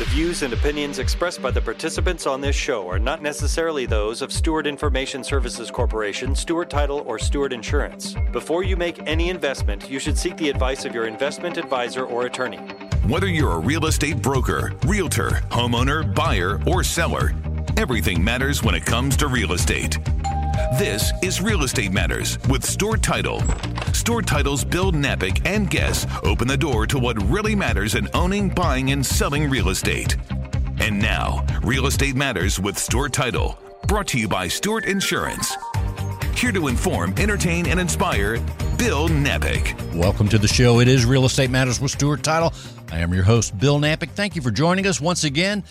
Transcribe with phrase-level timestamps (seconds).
[0.00, 4.22] The views and opinions expressed by the participants on this show are not necessarily those
[4.22, 8.16] of Stewart Information Services Corporation, Stewart Title, or Stewart Insurance.
[8.32, 12.24] Before you make any investment, you should seek the advice of your investment advisor or
[12.24, 12.56] attorney.
[13.08, 17.34] Whether you're a real estate broker, realtor, homeowner, buyer, or seller,
[17.76, 19.98] everything matters when it comes to real estate.
[20.78, 23.42] This is Real Estate Matters with Stewart Title.
[23.92, 28.48] Stewart Title's Bill Napick and guests open the door to what really matters in owning,
[28.48, 30.16] buying, and selling real estate.
[30.78, 35.54] And now, Real Estate Matters with Stewart Title, brought to you by Stewart Insurance.
[36.36, 38.38] Here to inform, entertain, and inspire,
[38.78, 39.74] Bill Napick.
[39.94, 40.80] Welcome to the show.
[40.80, 42.52] It is Real Estate Matters with Stewart Title.
[42.92, 44.10] I am your host, Bill Napick.
[44.10, 45.64] Thank you for joining us once again.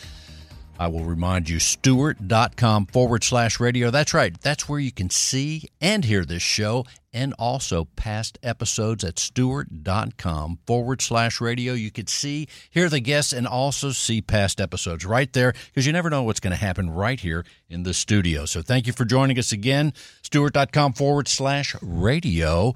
[0.79, 3.91] I will remind you, stewart.com forward slash radio.
[3.91, 4.39] That's right.
[4.39, 10.59] That's where you can see and hear this show and also past episodes at stewart.com
[10.65, 11.73] forward slash radio.
[11.73, 15.91] You could see, hear the guests, and also see past episodes right there because you
[15.91, 18.45] never know what's going to happen right here in the studio.
[18.45, 19.91] So thank you for joining us again.
[20.21, 22.73] Stewart.com forward slash radio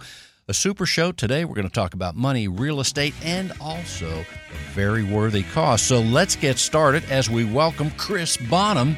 [0.48, 1.12] a super show.
[1.12, 5.82] Today, we're going to talk about money, real estate, and also a very worthy cause.
[5.82, 8.98] So let's get started as we welcome Chris Bonham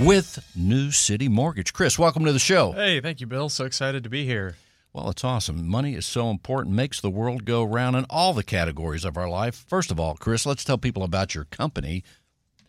[0.00, 1.72] with New City Mortgage.
[1.72, 2.72] Chris, welcome to the show.
[2.72, 3.48] Hey, thank you, Bill.
[3.48, 4.56] So excited to be here.
[4.92, 5.68] Well, it's awesome.
[5.68, 9.28] Money is so important, makes the world go round in all the categories of our
[9.28, 9.64] life.
[9.68, 12.02] First of all, Chris, let's tell people about your company.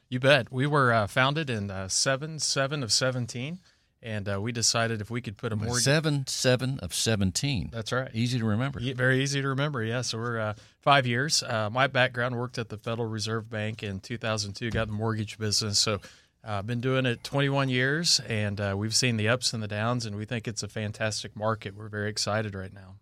[0.09, 0.51] You bet.
[0.51, 3.59] We were uh, founded in uh, 7 7 of 17
[4.03, 7.69] and uh, we decided if we could put a mortgage seven seven of seventeen.
[7.71, 8.09] That's right.
[8.13, 8.79] Easy to remember.
[8.79, 9.83] Yeah, very easy to remember.
[9.83, 10.01] Yeah.
[10.01, 11.43] So we're uh, five years.
[11.43, 14.71] Uh, my background worked at the Federal Reserve Bank in 2002.
[14.71, 15.79] Got the mortgage business.
[15.79, 15.99] So
[16.43, 19.67] I've uh, been doing it 21 years, and uh, we've seen the ups and the
[19.67, 21.75] downs, and we think it's a fantastic market.
[21.75, 22.95] We're very excited right now.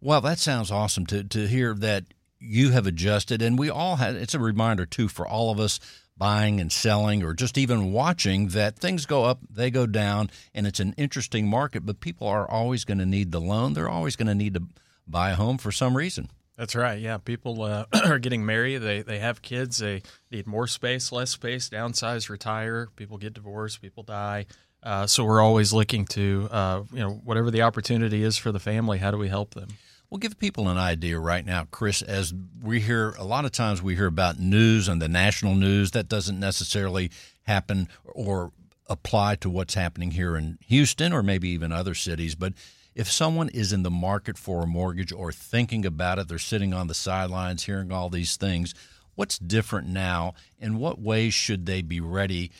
[0.00, 2.04] Well, that sounds awesome to to hear that
[2.40, 4.16] you have adjusted, and we all had.
[4.16, 5.78] It's a reminder too for all of us
[6.16, 10.66] buying and selling or just even watching that things go up, they go down, and
[10.66, 13.74] it's an interesting market, but people are always going to need the loan.
[13.74, 14.62] They're always going to need to
[15.06, 16.30] buy a home for some reason.
[16.56, 17.00] That's right.
[17.00, 18.78] Yeah, people uh, are getting married.
[18.78, 19.78] They they have kids.
[19.78, 22.88] They need more space, less space, downsize, retire.
[22.94, 23.82] People get divorced.
[23.82, 24.46] People die.
[24.82, 28.60] Uh, so we're always looking to uh, you know whatever the opportunity is for the
[28.60, 28.98] family.
[28.98, 29.68] How do we help them?
[30.14, 32.00] Well, give people an idea right now, Chris.
[32.00, 32.32] As
[32.62, 36.06] we hear a lot of times, we hear about news and the national news that
[36.06, 37.10] doesn't necessarily
[37.48, 38.52] happen or
[38.88, 42.36] apply to what's happening here in Houston or maybe even other cities.
[42.36, 42.52] But
[42.94, 46.72] if someone is in the market for a mortgage or thinking about it, they're sitting
[46.72, 48.72] on the sidelines hearing all these things.
[49.16, 50.34] What's different now?
[50.60, 52.52] In what ways should they be ready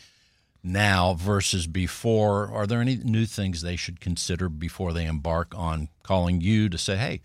[0.61, 2.51] now versus before?
[2.51, 6.77] Are there any new things they should consider before they embark on calling you to
[6.77, 7.21] say, hey,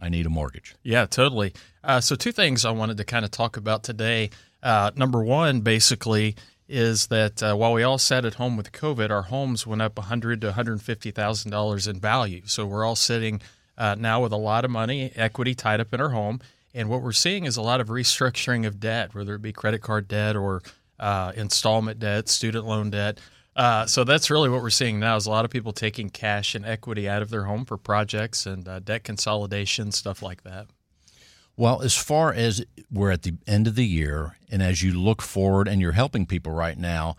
[0.00, 0.74] I need a mortgage.
[0.82, 1.52] Yeah, totally.
[1.84, 4.30] Uh, so, two things I wanted to kind of talk about today.
[4.62, 6.36] Uh, number one, basically,
[6.68, 9.98] is that uh, while we all sat at home with COVID, our homes went up
[9.98, 12.42] 100 to 150 thousand dollars in value.
[12.46, 13.40] So we're all sitting
[13.76, 16.40] uh, now with a lot of money, equity tied up in our home,
[16.72, 19.80] and what we're seeing is a lot of restructuring of debt, whether it be credit
[19.80, 20.62] card debt or
[20.98, 23.18] uh, installment debt, student loan debt.
[23.60, 26.54] Uh, so that's really what we're seeing now is a lot of people taking cash
[26.54, 30.66] and equity out of their home for projects and uh, debt consolidation, stuff like that.
[31.58, 35.20] Well, as far as we're at the end of the year, and as you look
[35.20, 37.16] forward and you're helping people right now,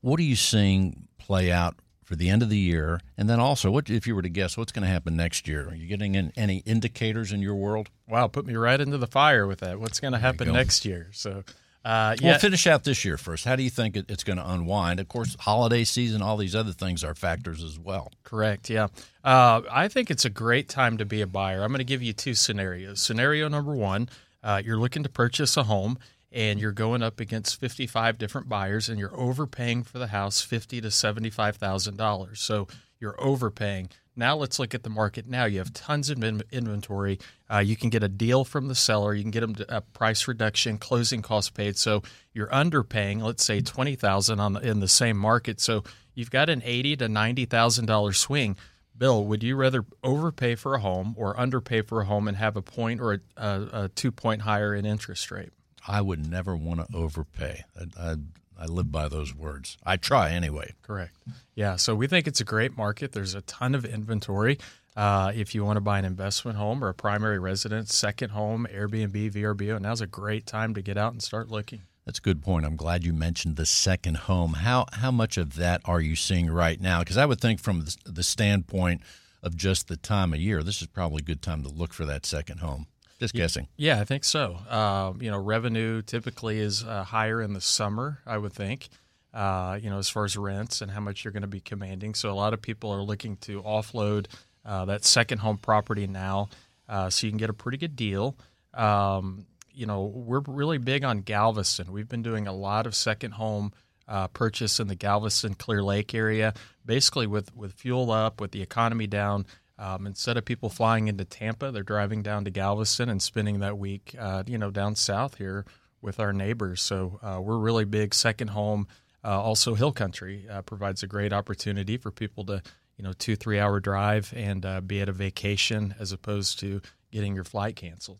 [0.00, 3.00] what are you seeing play out for the end of the year?
[3.16, 5.68] And then also, what if you were to guess what's going to happen next year?
[5.68, 7.90] Are you getting in any indicators in your world?
[8.08, 9.78] Wow, put me right into the fire with that.
[9.78, 11.10] What's going to happen next year?
[11.12, 11.44] So
[11.84, 12.30] uh, yeah.
[12.30, 13.44] Well, finish out this year first.
[13.44, 15.00] How do you think it's going to unwind?
[15.00, 18.12] Of course, holiday season, all these other things are factors as well.
[18.22, 18.68] Correct.
[18.68, 18.88] Yeah.
[19.24, 21.62] Uh, I think it's a great time to be a buyer.
[21.62, 23.00] I'm going to give you two scenarios.
[23.00, 24.08] Scenario number one
[24.42, 25.98] uh, you're looking to purchase a home
[26.32, 30.80] and you're going up against 55 different buyers and you're overpaying for the house 50
[30.80, 32.36] to $75,000.
[32.36, 32.68] So
[32.98, 33.90] you're overpaying.
[34.20, 35.26] Now let's look at the market.
[35.26, 37.18] Now you have tons of inventory.
[37.50, 39.14] Uh, you can get a deal from the seller.
[39.14, 41.78] You can get them a price reduction, closing costs paid.
[41.78, 42.02] So
[42.34, 45.58] you're underpaying, let's say twenty thousand on the, in the same market.
[45.58, 45.82] So
[46.14, 48.56] you've got an eighty to ninety thousand dollar swing.
[48.96, 52.54] Bill, would you rather overpay for a home or underpay for a home and have
[52.56, 55.50] a point or a, a, a two point higher in interest rate?
[55.88, 57.64] I would never want to overpay.
[57.74, 58.16] I, I,
[58.60, 59.78] I live by those words.
[59.84, 60.74] I try anyway.
[60.82, 61.16] Correct.
[61.54, 61.76] Yeah.
[61.76, 63.12] So we think it's a great market.
[63.12, 64.58] There's a ton of inventory.
[64.96, 68.66] Uh, if you want to buy an investment home or a primary residence, second home,
[68.70, 71.82] Airbnb, VRBO, now's a great time to get out and start looking.
[72.04, 72.66] That's a good point.
[72.66, 74.54] I'm glad you mentioned the second home.
[74.54, 77.00] How how much of that are you seeing right now?
[77.00, 79.02] Because I would think from the standpoint
[79.42, 82.04] of just the time of year, this is probably a good time to look for
[82.06, 82.86] that second home.
[83.20, 83.68] Just guessing.
[83.76, 84.56] Yeah, I think so.
[84.68, 88.88] Uh, you know, revenue typically is uh, higher in the summer, I would think.
[89.34, 92.14] Uh, you know, as far as rents and how much you're going to be commanding.
[92.14, 94.26] So a lot of people are looking to offload
[94.64, 96.48] uh, that second home property now,
[96.88, 98.36] uh, so you can get a pretty good deal.
[98.74, 101.92] Um, you know, we're really big on Galveston.
[101.92, 103.72] We've been doing a lot of second home
[104.08, 106.52] uh, purchase in the Galveston Clear Lake area,
[106.84, 109.46] basically with with fuel up, with the economy down.
[109.80, 113.78] Um, instead of people flying into Tampa, they're driving down to Galveston and spending that
[113.78, 115.64] week, uh, you know, down south here
[116.02, 116.82] with our neighbors.
[116.82, 118.88] So uh, we're really big second home.
[119.24, 122.62] Uh, also, Hill Country uh, provides a great opportunity for people to,
[122.98, 126.82] you know, two three hour drive and uh, be at a vacation as opposed to
[127.10, 128.18] getting your flight canceled.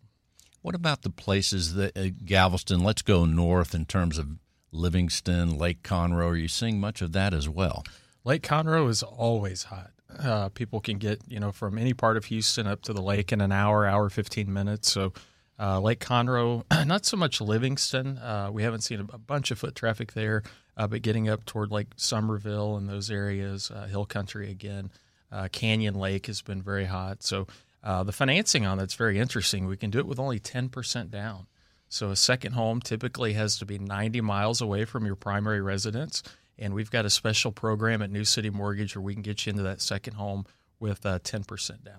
[0.63, 2.83] What about the places that uh, Galveston?
[2.83, 4.29] Let's go north in terms of
[4.71, 6.31] Livingston, Lake Conroe.
[6.31, 7.83] Are you seeing much of that as well?
[8.23, 9.91] Lake Conroe is always hot.
[10.19, 13.31] Uh, people can get you know from any part of Houston up to the lake
[13.31, 14.91] in an hour, hour fifteen minutes.
[14.91, 15.13] So
[15.59, 18.17] uh, Lake Conroe, not so much Livingston.
[18.17, 20.43] Uh, we haven't seen a, bunch of foot traffic there,
[20.75, 24.89] uh, but getting up toward like Somerville and those areas, uh, Hill Country again.
[25.31, 27.23] Uh, Canyon Lake has been very hot.
[27.23, 27.47] So
[27.83, 29.67] the financing on that's very interesting.
[29.67, 31.47] We can do it with only ten percent down.
[31.91, 36.23] So a second home typically has to be 90 miles away from your primary residence.
[36.61, 39.49] And we've got a special program at New City Mortgage where we can get you
[39.49, 40.45] into that second home
[40.79, 41.95] with uh, 10% down.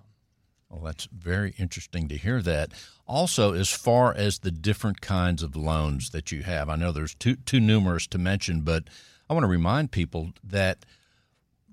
[0.70, 2.72] Well, that's very interesting to hear that.
[3.06, 7.14] Also, as far as the different kinds of loans that you have, I know there's
[7.14, 8.84] too, too numerous to mention, but
[9.28, 10.86] I want to remind people that–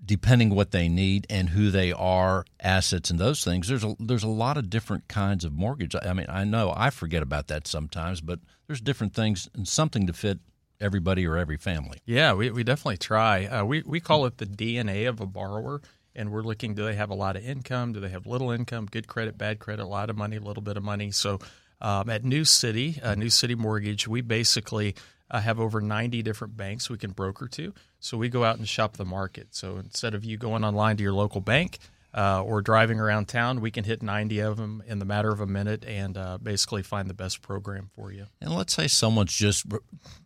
[0.09, 3.68] depending what they need and who they are, assets and those things.
[3.68, 5.95] There's a there's a lot of different kinds of mortgage.
[5.95, 10.07] I mean, I know I forget about that sometimes, but there's different things and something
[10.07, 10.39] to fit
[10.81, 12.00] everybody or every family.
[12.06, 13.46] Yeah, we, we definitely try.
[13.46, 15.81] Uh, we we call it the DNA of a borrower,
[16.16, 17.94] and we're looking: do they have a lot of income?
[17.94, 18.88] Do they have little income?
[18.90, 21.12] Good credit, bad credit, a lot of money, a little bit of money.
[21.12, 21.40] So.
[21.81, 24.96] Um, at New City, uh, New City Mortgage, we basically
[25.31, 27.74] uh, have over 90 different banks we can broker to.
[28.02, 29.48] So we go out and shop the market.
[29.52, 31.80] So instead of you going online to your local bank
[32.13, 35.39] uh, or driving around town, we can hit 90 of them in the matter of
[35.39, 38.25] a minute and uh, basically find the best program for you.
[38.41, 39.79] And let's say someone's just re-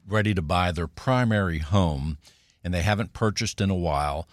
[0.07, 2.17] ready to buy their primary home
[2.63, 4.27] and they haven't purchased in a while.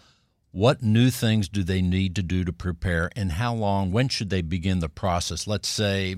[0.53, 3.93] What new things do they need to do to prepare, and how long?
[3.93, 5.47] When should they begin the process?
[5.47, 6.17] Let's say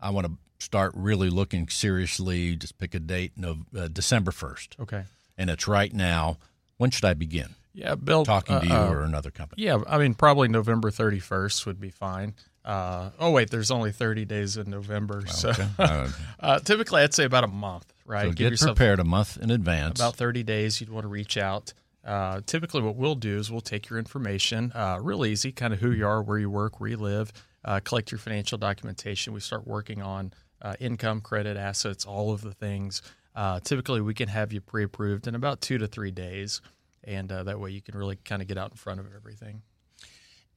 [0.00, 2.56] I want to start really looking seriously.
[2.56, 4.74] Just pick a date, no, uh, December first.
[4.80, 5.04] Okay,
[5.36, 6.38] and it's right now.
[6.76, 7.54] When should I begin?
[7.72, 8.24] Yeah, Bill.
[8.24, 9.62] Talking uh, to you uh, or another company.
[9.64, 12.34] Yeah, I mean probably November thirty first would be fine.
[12.64, 16.08] Uh, oh wait, there's only thirty days in November, oh, so uh,
[16.40, 17.92] uh, typically I'd say about a month.
[18.04, 20.00] Right, so get prepared a month in advance.
[20.00, 21.72] About thirty days, you'd want to reach out.
[22.04, 25.80] Uh, typically, what we'll do is we'll take your information, uh, real easy, kind of
[25.80, 27.32] who you are, where you work, where you live,
[27.64, 29.34] uh, collect your financial documentation.
[29.34, 30.32] We start working on
[30.62, 33.02] uh, income, credit, assets, all of the things.
[33.34, 36.60] Uh, typically, we can have you pre approved in about two to three days
[37.08, 39.62] and uh, that way you can really kind of get out in front of everything.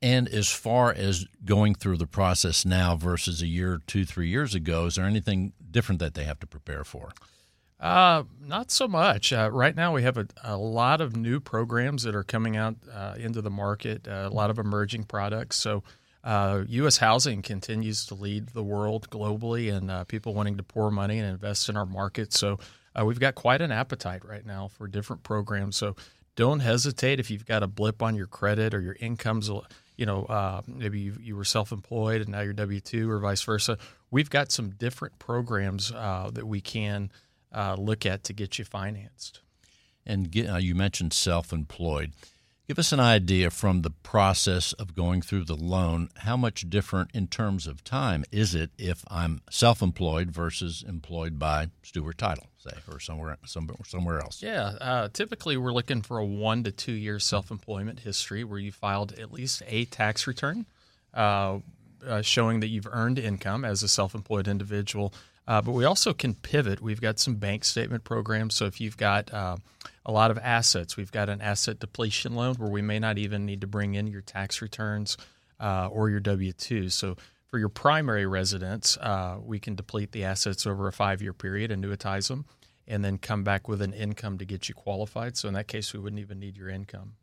[0.02, 4.56] And as far as going through the process now versus a year, two, three years
[4.56, 7.12] ago, is there anything different that they have to prepare for?
[7.80, 9.34] Uh, not so much.
[9.34, 12.76] Uh, right now, we have a, a, lot of new programs that are coming out
[12.94, 15.58] uh, into the market, uh, a lot of emerging products.
[15.58, 15.84] So,
[16.24, 17.02] U.S.
[17.02, 21.18] Uh, housing continues to lead the world globally, and uh, people wanting to pour money
[21.18, 22.34] and invest in our market.
[22.34, 22.60] So,
[23.04, 25.76] we've got quite an appetite right now for different programs.
[25.76, 25.96] So,
[26.36, 29.50] don't hesitate if you've got a blip on your credit or your income's
[29.98, 33.78] you know uh, maybe you, you, were self-employed and now you're w2 or vice versa.
[34.10, 37.12] We've got some different programs uh, that we can
[37.54, 39.42] uh, look at to get you financed.
[40.06, 42.14] And get, uh, you mentioned self-employed.
[42.68, 46.10] Give us an idea from the process of going through the loan.
[46.20, 51.68] How much different in terms of time is it if I'm self-employed versus employed by
[51.84, 54.42] Stewart Title, say, or somewhere somewhere, somewhere else?
[54.42, 58.72] Yeah, uh, typically we're looking for a one to two year self-employment history where you
[58.72, 60.66] filed at least a tax return
[61.14, 61.60] uh,
[62.06, 65.14] uh, showing that you've earned income as a self-employed individual
[65.48, 66.82] uh, but we also can pivot.
[66.82, 68.56] We've got some bank statement programs.
[68.56, 69.58] So if you've got uh,
[70.06, 73.46] a lot of assets, we've got an asset depletion loan where we may not even
[73.46, 75.18] need to bring in your tax returns
[75.60, 76.90] uh, or your W 2.
[76.90, 77.18] So
[77.52, 81.70] For your primary residence, uh, we can deplete the assets over a five year period,
[81.70, 82.46] annuitize them,
[82.88, 85.36] and then come back with an income to get you qualified.
[85.36, 87.16] So in that case, we wouldn't even need your income.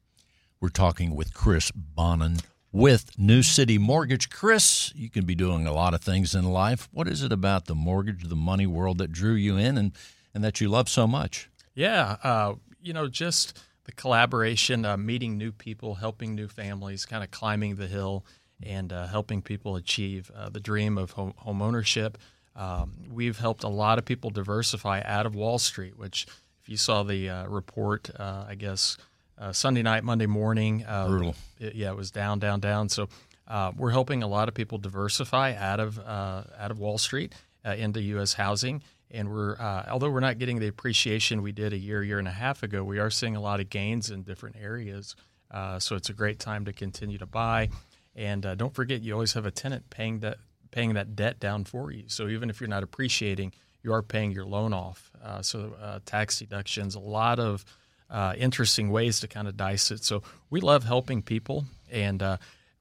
[0.61, 2.37] We're talking with Chris Bonin
[2.73, 4.29] with New City Mortgage.
[4.29, 6.91] Chris, you can be doing a lot of things in life.
[6.93, 9.93] What is it about the mortgage, the money world that drew you in and,
[10.35, 11.49] and that you love so much?
[11.75, 17.25] Yeah, uh, you know, just the collaboration, uh, meeting new people, helping new families, kind
[17.25, 18.27] of climbing the hill
[18.63, 22.19] and uh, helping people achieve uh, the dream of home, home ownership.
[22.57, 26.27] Um, we've helped a lot of people diversify out of Wall Street, which,
[26.61, 28.97] if you saw the uh, report, uh, I guess
[29.39, 31.37] uh, Sunday night, Monday morning, brutal.
[31.61, 32.89] It, yeah, it was down, down, down.
[32.89, 33.09] So
[33.77, 37.35] we're helping a lot of people diversify out of out of Wall Street
[37.65, 38.33] into U.S.
[38.35, 38.83] housing.
[39.11, 39.57] And we're
[39.89, 42.83] although we're not getting the appreciation we did a year, year and a half ago,
[42.83, 45.15] we are seeing a lot of gains in different areas.
[45.79, 47.69] so it's a great time to continue to buy.
[48.19, 50.39] And uh, don't forget, you always have a tenant paying that
[50.71, 52.05] paying that debt down for you.
[52.09, 55.11] So even if you're not appreciating, you are paying your loan off.
[55.25, 57.65] Uh, so uh, tax deductions, a lot of
[58.11, 60.05] uh, interesting ways to kind of dice it.
[60.05, 62.37] So we love helping people, and uh,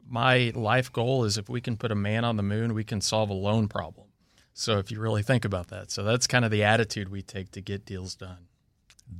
[0.09, 2.99] my life goal is if we can put a man on the moon, we can
[2.99, 4.07] solve a loan problem.
[4.53, 7.51] So if you really think about that, so that's kind of the attitude we take
[7.51, 8.46] to get deals done.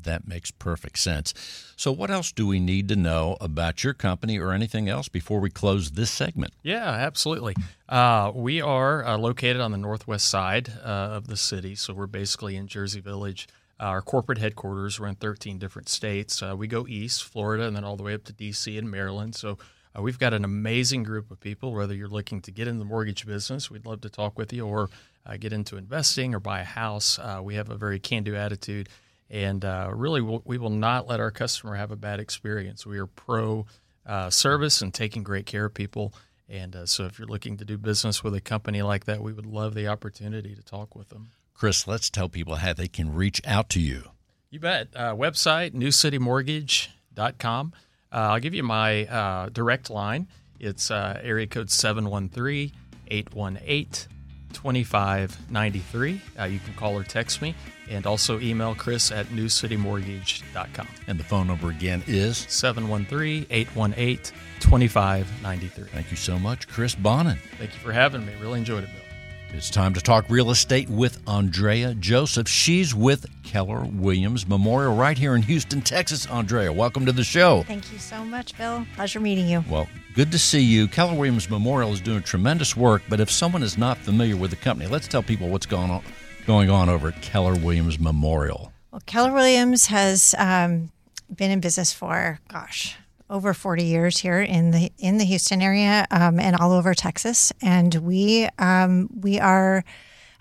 [0.03, 1.33] That makes perfect sense.
[1.75, 5.39] So, what else do we need to know about your company or anything else before
[5.39, 6.53] we close this segment?
[6.61, 7.55] Yeah, absolutely.
[7.87, 12.07] Uh, we are uh, located on the northwest side uh, of the city, so we're
[12.07, 13.47] basically in Jersey Village.
[13.79, 16.41] our corporate headquarters, we're in 13 different states.
[16.41, 18.77] Uh, we go east, Florida, and then all the way up to D.C.
[18.77, 19.35] and Maryland.
[19.35, 19.57] So,
[19.97, 21.73] uh, we've got an amazing group of people.
[21.73, 24.65] Whether you're looking to get in the mortgage business, we'd love to talk with you,
[24.65, 24.89] or
[25.25, 27.19] uh, get into investing or buy a house.
[27.41, 28.89] we have a very can do attitude
[29.29, 32.85] and uh, really we will not let our customer have a bad experience.
[32.85, 33.65] We are pro
[34.05, 36.13] uh, service and taking great care of people.
[36.49, 39.33] And uh, so if you're looking to do business with a company like that, we
[39.33, 41.29] would love the opportunity to talk with them.
[41.53, 44.03] Chris, let's tell people how they can reach out to you.
[44.49, 44.87] You bet.
[44.95, 47.73] Uh, website, newcitymortgage.com.
[48.09, 50.27] Uh, I'll give you my uh, direct line.
[50.59, 52.71] It's area code 713
[53.09, 54.16] 818
[54.53, 56.21] 2593.
[56.39, 57.55] Uh, you can call or text me
[57.89, 60.87] and also email Chris at newcitymortgage.com.
[61.07, 65.89] And the phone number again is 713 818 2593.
[65.89, 67.37] Thank you so much, Chris Bonin.
[67.57, 68.33] Thank you for having me.
[68.41, 69.06] Really enjoyed it, Bill.
[69.53, 72.47] It's time to talk real estate with Andrea Joseph.
[72.47, 76.27] She's with Keller Williams Memorial right here in Houston, Texas.
[76.27, 77.63] Andrea, welcome to the show.
[77.63, 78.85] Thank you so much, Bill.
[78.95, 79.63] Pleasure meeting you.
[79.69, 80.87] Well, good to see you.
[80.87, 84.57] Keller Williams Memorial is doing tremendous work, but if someone is not familiar with the
[84.57, 86.03] company, let's tell people what's going on
[86.45, 88.71] going on over at Keller Williams Memorial.
[88.91, 90.91] Well, Keller Williams has um,
[91.33, 92.95] been in business for, gosh,
[93.29, 97.51] over 40 years here in the in the Houston area um, and all over Texas,
[97.61, 99.83] and we um, we are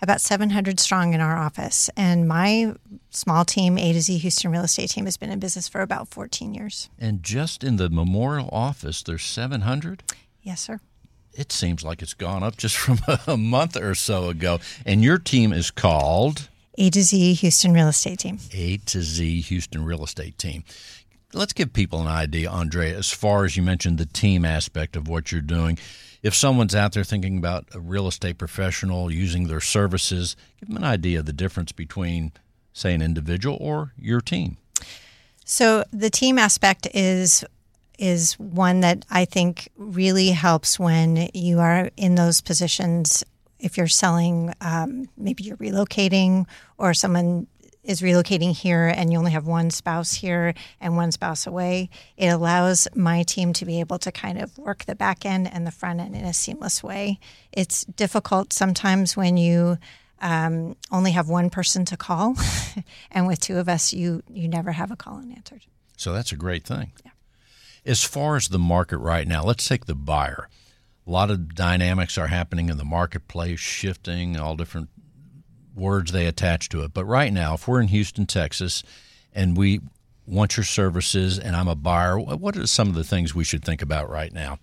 [0.01, 1.89] about 700 strong in our office.
[1.97, 2.73] And my
[3.09, 6.07] small team, A to Z Houston real estate team, has been in business for about
[6.09, 6.89] 14 years.
[6.99, 10.03] And just in the memorial office, there's 700.
[10.41, 10.79] Yes, sir.
[11.33, 14.59] It seems like it's gone up just from a month or so ago.
[14.85, 18.39] And your team is called A to Z Houston Real Estate Team.
[18.53, 20.63] A to Z Houston Real Estate Team
[21.33, 25.07] let's give people an idea, Andre, as far as you mentioned the team aspect of
[25.07, 25.77] what you're doing.
[26.23, 30.77] If someone's out there thinking about a real estate professional using their services, give them
[30.77, 32.31] an idea of the difference between,
[32.73, 34.57] say, an individual or your team.
[35.45, 37.43] So the team aspect is
[37.97, 43.23] is one that I think really helps when you are in those positions.
[43.59, 46.45] If you're selling, um, maybe you're relocating,
[46.77, 47.47] or someone
[47.87, 52.27] is relocating here and you only have one spouse here and one spouse away, it
[52.27, 55.71] allows my team to be able to kind of work the back end and the
[55.71, 57.17] front end in a seamless way.
[57.51, 59.77] It's difficult sometimes when you
[60.19, 62.35] um, only have one person to call,
[63.11, 65.65] and with two of us, you you never have a call unanswered.
[65.95, 66.91] So that's a great thing.
[67.05, 67.11] Yeah.
[67.85, 70.49] As far as the market right now, let's take the buyer.
[71.05, 74.89] A lot of dynamics are happening in the marketplace, shifting, all different
[75.77, 76.93] words they attach to it.
[76.93, 78.83] But right now, if we're in Houston, Texas,
[79.33, 79.81] and we
[80.25, 83.63] want your services, and I'm a buyer, what are some of the things we should
[83.63, 84.59] think about right now?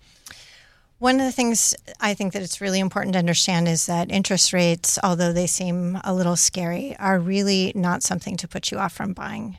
[0.99, 4.53] One of the things I think that it's really important to understand is that interest
[4.53, 8.93] rates, although they seem a little scary, are really not something to put you off
[8.93, 9.57] from buying.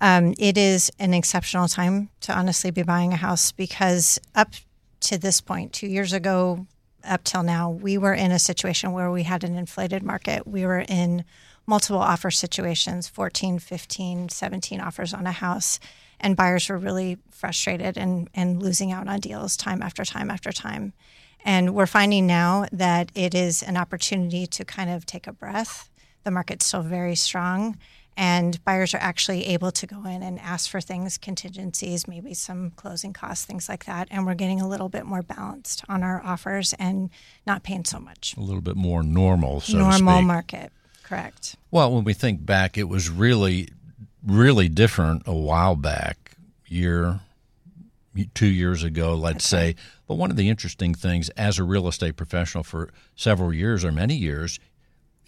[0.00, 4.52] Um, it is an exceptional time to honestly be buying a house because up
[5.00, 6.66] to this point, two years ago,
[7.04, 10.46] up till now, we were in a situation where we had an inflated market.
[10.46, 11.24] We were in
[11.66, 15.78] multiple offer situations 14, 15, 17 offers on a house.
[16.20, 20.50] And buyers were really frustrated and, and losing out on deals time after time after
[20.50, 20.92] time.
[21.44, 25.88] And we're finding now that it is an opportunity to kind of take a breath.
[26.24, 27.78] The market's still very strong,
[28.18, 32.72] and buyers are actually able to go in and ask for things, contingencies, maybe some
[32.72, 34.08] closing costs, things like that.
[34.10, 37.10] And we're getting a little bit more balanced on our offers and
[37.46, 38.34] not paying so much.
[38.36, 40.72] A little bit more normal, so normal market,
[41.04, 41.54] correct.
[41.70, 43.68] Well, when we think back, it was really,
[44.26, 46.32] really different a while back,
[46.66, 47.20] year,
[48.34, 49.76] two years ago, let's say.
[50.08, 53.92] But one of the interesting things as a real estate professional for several years or
[53.92, 54.58] many years,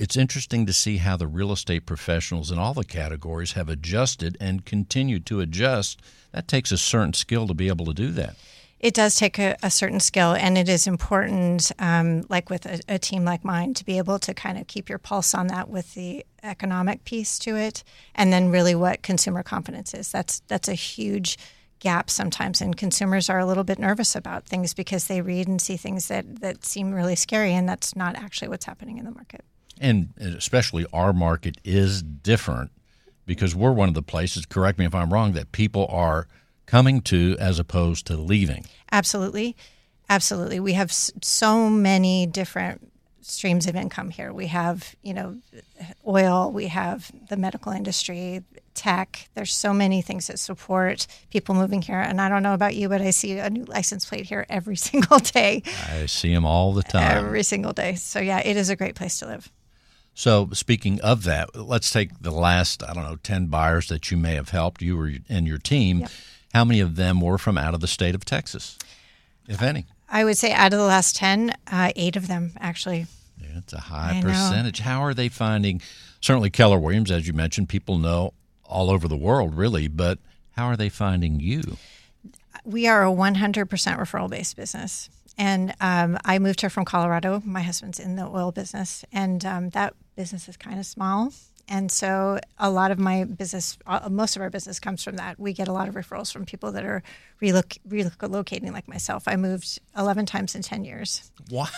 [0.00, 4.34] it's interesting to see how the real estate professionals in all the categories have adjusted
[4.40, 6.00] and continue to adjust.
[6.32, 8.36] That takes a certain skill to be able to do that.
[8.78, 12.80] It does take a, a certain skill, and it is important, um, like with a,
[12.88, 15.68] a, team like mine, to be able to kind of keep your pulse on that
[15.68, 20.10] with the economic piece to it, and then really what consumer confidence is.
[20.10, 21.36] That's that's a huge
[21.78, 25.60] gap sometimes, and consumers are a little bit nervous about things because they read and
[25.60, 29.10] see things that that seem really scary, and that's not actually what's happening in the
[29.10, 29.44] market
[29.80, 32.70] and especially our market is different
[33.26, 36.26] because we're one of the places, correct me if I'm wrong, that people are
[36.66, 38.66] coming to as opposed to leaving.
[38.92, 39.56] Absolutely.
[40.08, 40.60] Absolutely.
[40.60, 42.90] We have so many different
[43.22, 44.32] streams of income here.
[44.32, 45.38] We have, you know,
[46.06, 48.42] oil, we have the medical industry,
[48.74, 49.28] tech.
[49.34, 52.00] There's so many things that support people moving here.
[52.00, 54.76] And I don't know about you, but I see a new license plate here every
[54.88, 55.62] single day.
[55.88, 57.24] I see them all the time.
[57.24, 57.94] Every single day.
[57.94, 59.50] So, yeah, it is a great place to live.
[60.20, 64.18] So, speaking of that, let's take the last, I don't know, 10 buyers that you
[64.18, 66.00] may have helped, you or, and your team.
[66.00, 66.10] Yep.
[66.52, 68.76] How many of them were from out of the state of Texas,
[69.48, 69.86] if any?
[70.10, 73.06] I would say out of the last 10, uh, eight of them actually.
[73.40, 74.80] Yeah, it's a high I percentage.
[74.80, 74.84] Know.
[74.84, 75.80] How are they finding,
[76.20, 80.18] certainly Keller Williams, as you mentioned, people know all over the world, really, but
[80.54, 81.78] how are they finding you?
[82.66, 85.08] We are a 100% referral based business.
[85.38, 87.42] And um, I moved here from Colorado.
[87.44, 91.32] My husband's in the oil business, and um, that business is kind of small.
[91.70, 95.38] And so a lot of my business, uh, most of our business comes from that.
[95.38, 97.00] We get a lot of referrals from people that are
[97.40, 99.28] reloc- relocating, like myself.
[99.28, 101.30] I moved 11 times in 10 years.
[101.48, 101.68] Wow.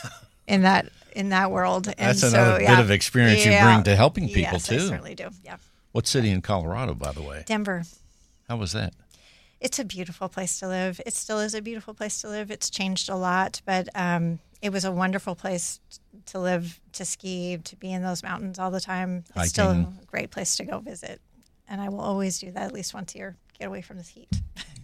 [0.49, 2.75] In that in that world, and that's another so, yeah.
[2.75, 3.61] bit of experience yeah.
[3.61, 4.75] you bring to helping people yes, too.
[4.75, 5.29] I certainly do.
[5.45, 5.57] Yeah.
[5.93, 7.45] What city in Colorado, by the way?
[7.47, 7.85] Denver.
[8.49, 8.93] How was that?
[9.63, 11.01] It's a beautiful place to live.
[11.07, 12.51] It still is a beautiful place to live.
[12.51, 15.81] It's changed a lot, but um, it was a wonderful place
[16.27, 19.19] to live, to ski, to be in those mountains all the time.
[19.19, 19.49] It's Hiking.
[19.49, 21.21] still a great place to go visit.
[21.69, 24.09] And I will always do that at least once a year, get away from this
[24.09, 24.29] heat.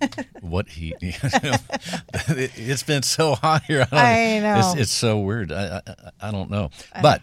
[0.41, 0.97] what heat?
[1.03, 3.87] it's been so hot here.
[3.91, 4.59] I, I know.
[4.59, 5.51] It's, it's, so weird.
[5.51, 6.71] I, I, I don't know.
[7.03, 7.21] But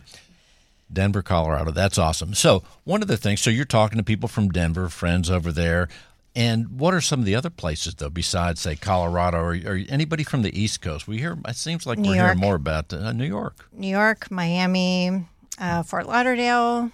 [0.91, 2.33] Denver, Colorado, that's awesome.
[2.33, 5.87] So, one of the things, so you're talking to people from Denver, friends over there.
[6.35, 10.23] And what are some of the other places, though, besides say Colorado or, or anybody
[10.23, 11.07] from the East Coast?
[11.07, 12.25] We hear it seems like New we're York.
[12.27, 15.25] hearing more about uh, New York, New York, Miami,
[15.57, 16.91] uh, Fort Lauderdale.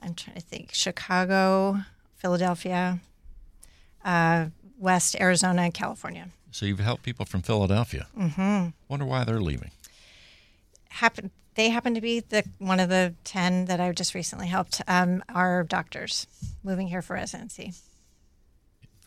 [0.00, 0.72] I'm trying to think.
[0.72, 1.80] Chicago,
[2.16, 3.00] Philadelphia,
[4.04, 4.46] uh,
[4.78, 6.28] West Arizona, and California.
[6.52, 8.06] So you've helped people from Philadelphia.
[8.16, 8.68] Mm-hmm.
[8.88, 9.72] Wonder why they're leaving.
[10.90, 14.80] Happen they happen to be the one of the ten that I just recently helped.
[14.86, 16.28] Um, are doctors
[16.62, 17.72] moving here for residency.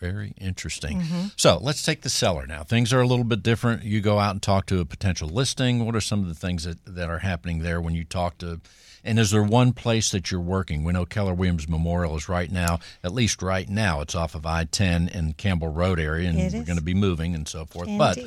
[0.03, 0.99] Very interesting.
[0.99, 1.27] Mm-hmm.
[1.37, 2.63] So let's take the seller now.
[2.63, 3.83] Things are a little bit different.
[3.83, 5.85] You go out and talk to a potential listing.
[5.85, 8.59] What are some of the things that, that are happening there when you talk to?
[9.05, 10.83] And is there one place that you're working?
[10.83, 14.45] We know Keller Williams Memorial is right now, at least right now, it's off of
[14.45, 17.87] I 10 in Campbell Road area, and we're going to be moving and so forth.
[17.97, 18.17] But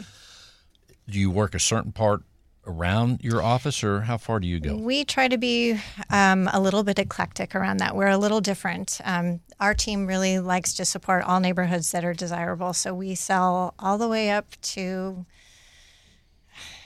[1.08, 2.22] do you work a certain part
[2.66, 4.76] around your office, or how far do you go?
[4.76, 7.96] We try to be um, a little bit eclectic around that.
[7.96, 9.00] We're a little different.
[9.04, 13.74] Um, our team really likes to support all neighborhoods that are desirable, so we sell
[13.78, 15.24] all the way up to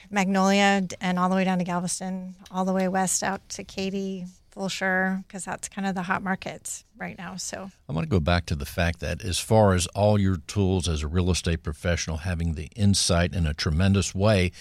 [0.09, 4.25] Magnolia and all the way down to Galveston, all the way west out to Katy,
[4.53, 7.37] Fulshear, because that's kind of the hot markets right now.
[7.37, 10.37] So I want to go back to the fact that as far as all your
[10.47, 14.51] tools as a real estate professional, having the insight in a tremendous way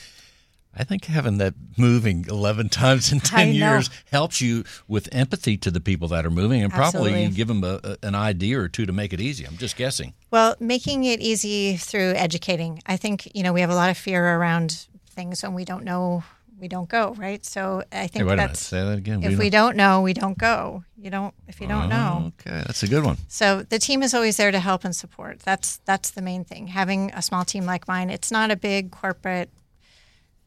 [0.75, 5.71] I think having that moving 11 times in 10 years helps you with empathy to
[5.71, 7.11] the people that are moving and Absolutely.
[7.11, 9.45] probably you give them a, a, an idea or two to make it easy.
[9.47, 10.15] I'm just guessing.
[10.31, 12.83] Well, making it easy through educating.
[12.87, 15.85] I think, you know, we have a lot of fear around things when we don't
[15.85, 16.23] know,
[16.61, 17.45] we don't go, right?
[17.45, 19.23] So I think hey, that's Say that again.
[19.25, 20.85] If we, we don't know, we don't go.
[20.97, 22.33] You don't if you don't oh, know.
[22.41, 23.17] Okay, that's a good one.
[23.29, 25.41] So the team is always there to help and support.
[25.41, 26.69] That's that's the main thing.
[26.69, 29.49] Having a small team like mine, it's not a big corporate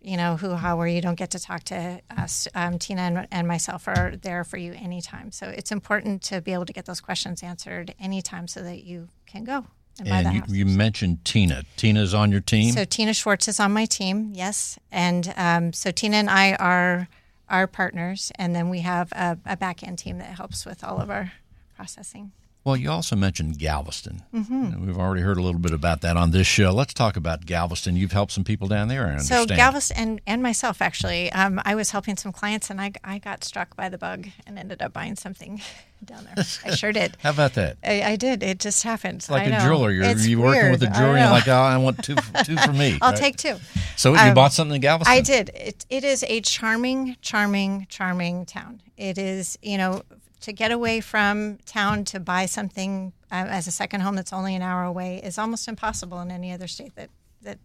[0.04, 2.48] you know, who, how, where you don't get to talk to us.
[2.54, 5.32] Um, Tina and, and, myself are there for you anytime.
[5.32, 9.08] So it's important to be able to get those questions answered anytime so that you
[9.26, 9.66] can go.
[10.00, 11.64] and, And you, you mentioned Tina.
[11.78, 12.74] Tina's on your team.
[12.74, 17.08] So Tina Schwartz is on my team, yes, and um, so Tina and I are
[17.50, 21.00] our partners, and then we have a, a back end team that helps with all
[21.00, 21.32] of our
[21.76, 22.32] processing.
[22.66, 24.24] Well, you also mentioned Galveston.
[24.34, 24.86] Mm-hmm.
[24.86, 26.72] We've already heard a little bit about that on this show.
[26.72, 27.98] Let's talk about Galveston.
[27.98, 29.46] You've helped some people down there, I So.
[29.46, 33.44] Galveston and, and myself actually, um, I was helping some clients, and I, I got
[33.44, 35.62] struck by the bug and ended up buying something
[36.06, 36.46] down there.
[36.64, 37.18] I sure did.
[37.22, 37.78] How about that?
[37.84, 38.42] I, I did.
[38.44, 39.16] It just happened.
[39.18, 39.60] It's like I a know.
[39.60, 39.92] jeweler.
[39.92, 40.96] You're, It's you're working with a weird.
[40.96, 41.18] Jeweler.
[41.18, 42.98] You're like, oh, I want two, two for me.
[43.02, 43.20] I'll right?
[43.20, 43.58] take two.
[43.98, 45.14] So you Um, bought something in Galveston?
[45.14, 45.50] I did.
[45.54, 48.82] It, it is a charming, charming, charming town.
[48.96, 50.04] It is, you know,
[50.44, 54.56] to get away from town to buy something uh, as a second home that's only
[54.56, 57.10] an hour away is almost impossible in any other state that
[57.42, 57.60] that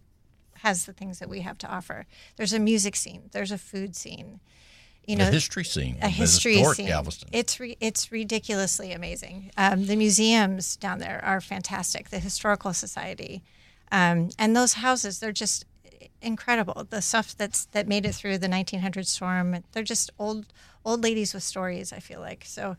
[0.55, 2.05] has the things that we have to offer.
[2.37, 3.29] There's a music scene.
[3.33, 4.39] There's a food scene.
[5.05, 5.97] You know, a history scene.
[6.01, 6.87] a history scene.
[6.87, 7.29] Galveston.
[7.33, 9.51] It's re- it's ridiculously amazing.
[9.57, 12.11] Um, the museums down there are fantastic.
[12.11, 13.43] The historical society,
[13.91, 15.65] um, and those houses, they're just
[16.21, 16.85] incredible.
[16.89, 20.47] The stuff that's that made it through the 1900 storm, they're just old
[20.85, 21.93] old ladies with stories.
[21.93, 22.75] I feel like so.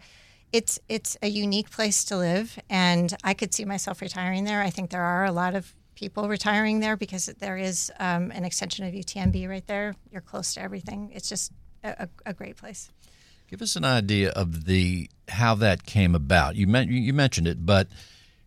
[0.52, 4.62] It's it's a unique place to live, and I could see myself retiring there.
[4.62, 8.44] I think there are a lot of people retiring there because there is um, an
[8.44, 9.94] extension of UTMB right there.
[10.10, 11.10] You're close to everything.
[11.14, 11.52] It's just
[11.84, 12.90] a, a, great place.
[13.48, 16.56] Give us an idea of the how that came about.
[16.56, 17.88] You men- you mentioned it, but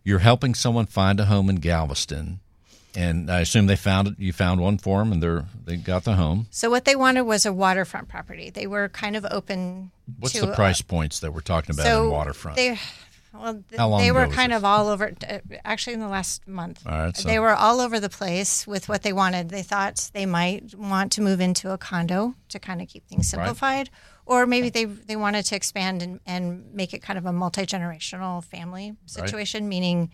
[0.03, 2.39] you're helping someone find a home in Galveston,
[2.95, 4.15] and I assume they found it.
[4.19, 6.47] You found one for them, and they're they got the home.
[6.51, 8.49] So what they wanted was a waterfront property.
[8.49, 12.05] They were kind of open What's to the price points that we're talking about so
[12.05, 12.57] in waterfront?
[12.57, 12.77] They,
[13.33, 14.57] well, th- How long they were kind this?
[14.57, 15.11] of all over.
[15.27, 18.87] uh, Actually, in the last month, right, so- they were all over the place with
[18.89, 19.49] what they wanted.
[19.49, 23.27] They thought they might want to move into a condo to kind of keep things
[23.29, 23.89] simplified,
[24.25, 27.65] or maybe they they wanted to expand and, and make it kind of a multi
[27.65, 30.11] generational family situation, meaning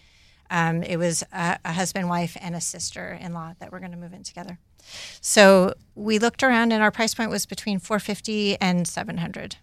[0.49, 3.91] um, it was a, a husband, wife, and a sister in law that were going
[3.91, 4.59] to move in together.
[5.21, 9.57] So we looked around, and our price point was between 450 and 700.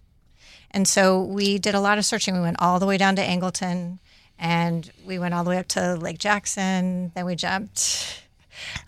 [0.70, 2.34] And so we did a lot of searching.
[2.34, 3.98] We went all the way down to Angleton,
[4.38, 7.12] and we went all the way up to Lake Jackson.
[7.14, 8.22] Then we jumped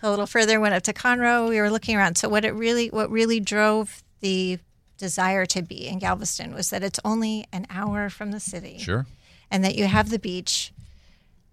[0.01, 1.49] a little further, went up to Conroe.
[1.49, 2.17] We were looking around.
[2.17, 4.59] So what it really, what really drove the
[4.97, 9.07] desire to be in Galveston was that it's only an hour from the city sure.
[9.49, 10.73] and that you have the beach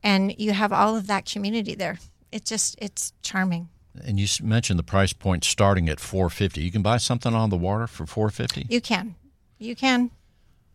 [0.07, 1.99] and you have all of that community there.
[2.31, 3.69] It just it's charming.
[4.05, 6.61] And you mentioned the price point starting at 450.
[6.63, 8.67] You can buy something on the water for 450.
[8.73, 9.17] You can.
[9.59, 10.11] You can.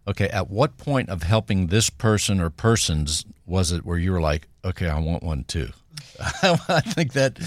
[0.07, 4.19] Okay, at what point of helping this person or persons was it where you were
[4.19, 5.69] like, okay, I want one too?
[6.19, 7.39] I think that.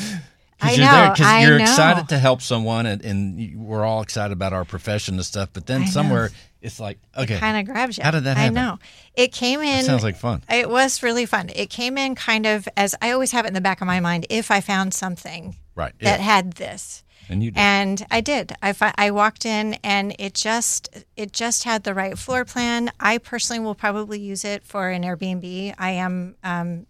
[0.60, 1.64] 'Cause I you're there, know, 'cause I you're know.
[1.64, 5.50] excited to help someone, and, and we're all excited about our profession and stuff.
[5.52, 6.30] But then somewhere
[6.62, 8.04] it's like, okay, Kind of grabs you.
[8.04, 8.56] How did that happen?
[8.56, 8.78] I know.
[9.14, 9.78] It came in.
[9.80, 10.42] that sounds like fun.
[10.50, 11.50] It was really fun.
[11.54, 14.00] It came in kind of as I always have it in the back of my
[14.00, 14.26] mind.
[14.30, 16.24] If I found something Right, that yeah.
[16.24, 17.58] had this, And you did.
[17.60, 18.54] and I did.
[18.62, 22.90] I I walked in and it just it just had the right floor plan.
[22.98, 25.74] I personally will probably use it for an Airbnb.
[25.78, 26.86] I am um,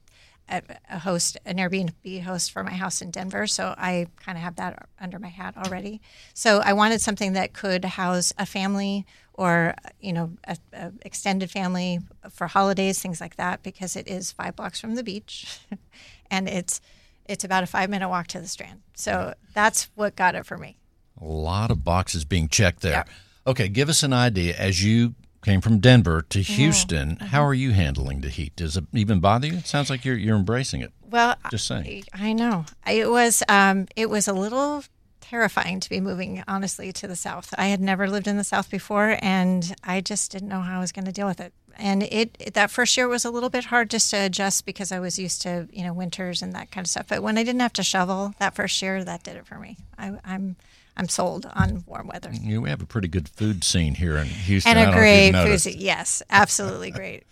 [0.48, 4.44] a, a host, an Airbnb host for my house in Denver, so I kind of
[4.44, 6.00] have that under my hat already.
[6.34, 11.50] So I wanted something that could house a family or you know a, a extended
[11.50, 15.60] family for holidays, things like that, because it is five blocks from the beach,
[16.30, 16.80] and it's
[17.26, 18.82] it's about a five minute walk to the Strand.
[18.94, 20.76] So that's what got it for me.
[21.20, 22.92] A lot of boxes being checked there.
[22.92, 23.04] Yeah.
[23.46, 26.52] Okay, give us an idea as you came from Denver to Mm-hmm.
[26.54, 27.16] Houston.
[27.16, 28.56] How are you handling the heat?
[28.56, 29.54] Does it even bother you?
[29.58, 30.92] It sounds like you're you're embracing it.
[31.08, 32.04] Well, Just saying.
[32.12, 34.84] I, I know it was um, it was a little
[35.20, 37.54] terrifying to be moving honestly to the south.
[37.56, 40.80] I had never lived in the south before, and I just didn't know how I
[40.80, 41.52] was going to deal with it.
[41.76, 44.92] And it, it that first year was a little bit hard just to adjust because
[44.92, 47.06] I was used to you know winters and that kind of stuff.
[47.08, 49.76] But when I didn't have to shovel that first year, that did it for me.
[49.98, 50.56] I, I'm
[50.96, 52.30] I'm sold on warm weather.
[52.32, 54.70] You we have a pretty good food scene here in Houston.
[54.70, 55.60] And a don't know if great food.
[55.60, 55.76] scene.
[55.78, 57.24] Yes, absolutely great.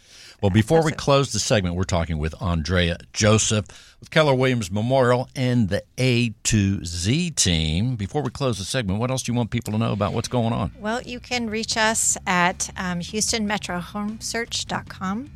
[0.42, 5.28] Well, before we close the segment, we're talking with Andrea Joseph with Keller Williams Memorial
[5.36, 7.94] and the A to Z team.
[7.94, 10.26] Before we close the segment, what else do you want people to know about what's
[10.26, 10.72] going on?
[10.80, 15.30] Well, you can reach us at um, HoustonMetroHomesearch.com,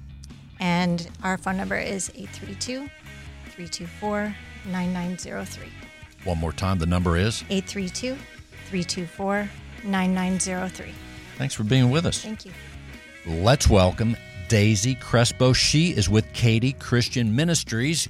[0.59, 2.89] and our phone number is 832
[3.51, 4.35] 324
[4.67, 5.86] 9903.
[6.27, 7.45] One more time, the number is.
[7.51, 8.17] 832
[8.69, 9.49] 324
[9.85, 10.93] 9903.
[11.39, 12.21] Thanks for being with us.
[12.21, 12.53] Thank you.
[13.25, 14.17] Let's welcome
[14.49, 15.53] Daisy Crespo.
[15.53, 18.09] She is with Katy Christian Ministries.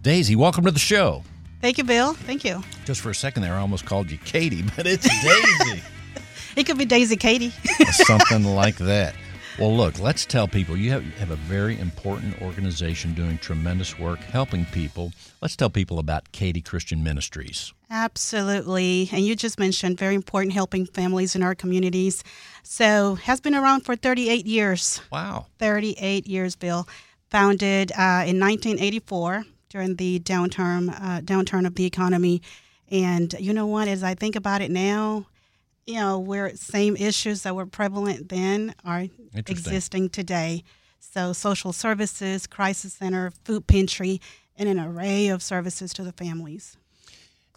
[0.00, 1.22] Daisy, welcome to the show.
[1.60, 2.14] Thank you, Bill.
[2.14, 2.62] Thank you.
[2.86, 5.82] Just for a second there, I almost called you Katie, but it's Daisy.
[6.56, 7.50] It could be Daisy Katie.
[8.06, 9.14] Something like that.
[9.58, 14.20] Well, look, let's tell people you have, have a very important organization doing tremendous work
[14.20, 15.10] helping people.
[15.42, 17.72] Let's tell people about Katy Christian Ministries.
[17.90, 19.08] Absolutely.
[19.10, 22.22] And you just mentioned very important helping families in our communities.
[22.62, 25.00] So, has been around for 38 years.
[25.10, 25.46] Wow.
[25.58, 26.86] 38 years, Bill.
[27.30, 32.42] Founded uh, in 1984 during the downturn uh, downturn of the economy.
[32.92, 33.88] And you know what?
[33.88, 35.26] As I think about it now,
[35.88, 40.62] you know, where same issues that were prevalent then are existing today.
[41.00, 44.20] So, social services, crisis center, food pantry,
[44.54, 46.76] and an array of services to the families.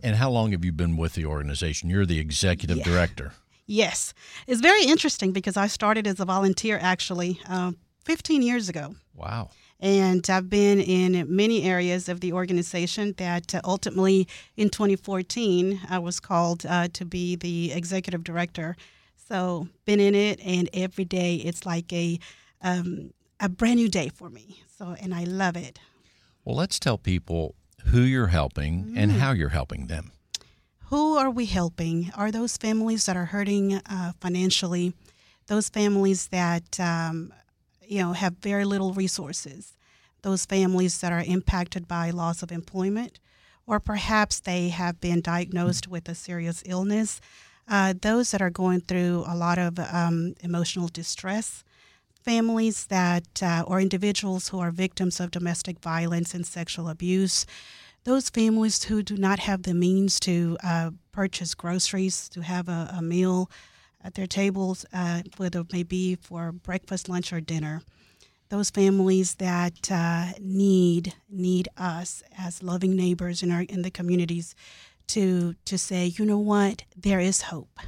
[0.02, 1.90] And how long have you been with the organization?
[1.90, 2.84] You're the executive yeah.
[2.86, 3.34] director.
[3.68, 4.14] Yes.
[4.48, 7.74] It's very interesting because I started as a volunteer actually uh,
[8.06, 8.96] 15 years ago.
[9.14, 9.50] Wow.
[9.82, 15.98] And I've been in many areas of the organization that uh, ultimately in 2014 I
[15.98, 18.76] was called uh, to be the executive director.
[19.28, 22.20] So been in it, and every day it's like a
[22.62, 24.62] um, a brand new day for me.
[24.78, 25.80] So and I love it.
[26.46, 27.56] Well, let's tell people
[27.88, 28.98] who you're helping mm.
[28.98, 30.12] and how you're helping them.
[30.90, 32.12] Who are we helping?
[32.16, 34.94] Are those families that are hurting uh, financially?
[35.48, 37.34] Those families that um,
[37.92, 39.76] you know have very little resources.
[40.22, 43.20] Those families that are impacted by loss of employment,
[43.68, 47.20] or perhaps they have been diagnosed with a serious illness.
[47.68, 51.64] Uh, those that are going through a lot of um, emotional distress
[52.24, 57.46] families that uh, or individuals who are victims of domestic violence and sexual abuse
[58.04, 62.94] those families who do not have the means to uh, purchase groceries to have a,
[62.98, 63.50] a meal
[64.04, 67.82] at their tables uh, whether it may be for breakfast lunch or dinner.
[68.50, 74.56] Those families that uh, need need us as loving neighbors in our in the communities
[75.08, 76.84] to to say you know what?
[76.96, 77.80] There is hope.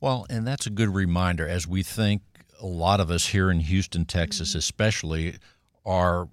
[0.00, 2.22] Well and that's a good reminder as we think
[2.60, 4.58] a lot of us here in Houston, Texas, mm-hmm.
[4.58, 5.38] especially,
[5.84, 6.28] are,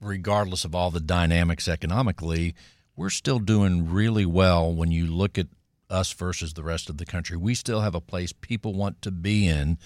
[0.00, 2.54] regardless of all the dynamics economically,
[2.96, 5.46] we're still doing really well when you look at
[5.90, 7.36] us versus the rest of the country.
[7.36, 9.78] We still have a place people want to be in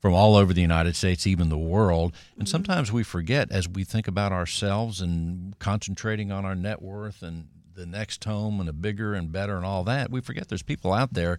[0.00, 2.12] from all over the United States, even the world.
[2.36, 2.50] And mm-hmm.
[2.50, 7.48] sometimes we forget as we think about ourselves and concentrating on our net worth and
[7.74, 10.92] the next home and a bigger and better and all that, we forget there's people
[10.92, 11.38] out there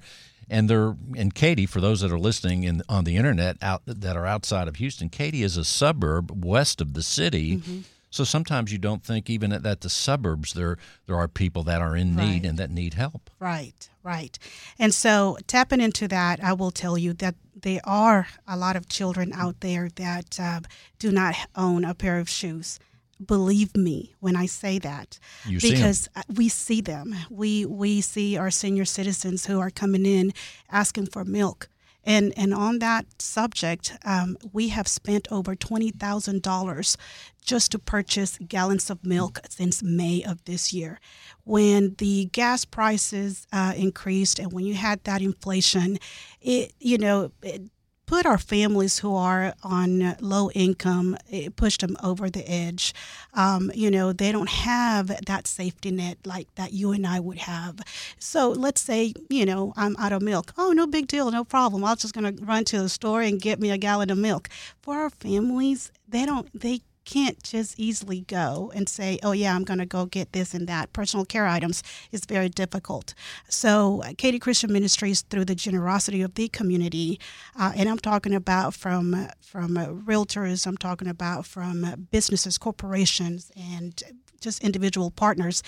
[0.49, 4.15] and they're and Katy for those that are listening in on the internet out that
[4.15, 5.09] are outside of Houston.
[5.09, 7.57] Katy is a suburb west of the city.
[7.57, 7.79] Mm-hmm.
[8.15, 11.81] So sometimes you don't think even at, at, the suburbs there there are people that
[11.81, 12.45] are in need right.
[12.45, 13.29] and that need help.
[13.39, 14.39] Right, right.
[14.79, 18.87] And so tapping into that, I will tell you that there are a lot of
[18.87, 20.61] children out there that uh,
[20.97, 22.79] do not own a pair of shoes
[23.25, 27.15] believe me when I say that you because see we see them.
[27.29, 30.33] We we see our senior citizens who are coming in
[30.69, 31.67] asking for milk.
[32.05, 36.97] And, and on that subject, um, we have spent over $20,000
[37.43, 40.99] just to purchase gallons of milk since May of this year.
[41.43, 45.97] When the gas prices uh, increased and when you had that inflation,
[46.41, 47.63] it, you know, it,
[48.05, 52.93] put our families who are on low income, it pushed them over the edge.
[53.33, 57.39] Um, you know, they don't have that safety net like that you and I would
[57.39, 57.79] have.
[58.19, 60.53] So let's say, you know, I'm out of milk.
[60.57, 61.83] Oh, no big deal, no problem.
[61.83, 64.49] I'm just going to run to the store and get me a gallon of milk.
[64.81, 69.63] For our families, they don't, they can't just easily go and say, oh, yeah, I'm
[69.63, 70.91] going to go get this and that.
[70.91, 73.13] Personal care items is very difficult.
[73.47, 77.19] So, Katy Christian Ministries, through the generosity of the community,
[77.57, 82.57] uh, and I'm talking about from, from uh, realtors, I'm talking about from uh, businesses,
[82.57, 84.01] corporations, and
[84.41, 85.63] just individual partners,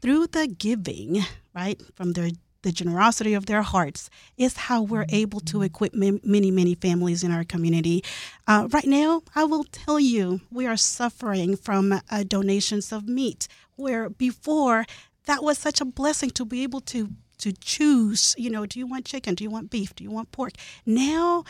[0.00, 1.24] through the giving,
[1.54, 2.30] right, from their
[2.62, 7.30] the generosity of their hearts is how we're able to equip many, many families in
[7.30, 8.02] our community.
[8.46, 13.48] Uh, right now, I will tell you, we are suffering from uh, donations of meat,
[13.76, 14.86] where before
[15.26, 18.34] that was such a blessing to be able to to choose.
[18.36, 19.36] You know, do you want chicken?
[19.36, 19.94] Do you want beef?
[19.94, 20.54] Do you want pork?
[20.84, 21.44] Now,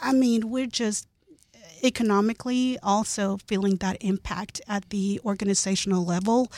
[0.00, 1.06] I mean, we're just
[1.82, 6.50] economically also feeling that impact at the organizational level.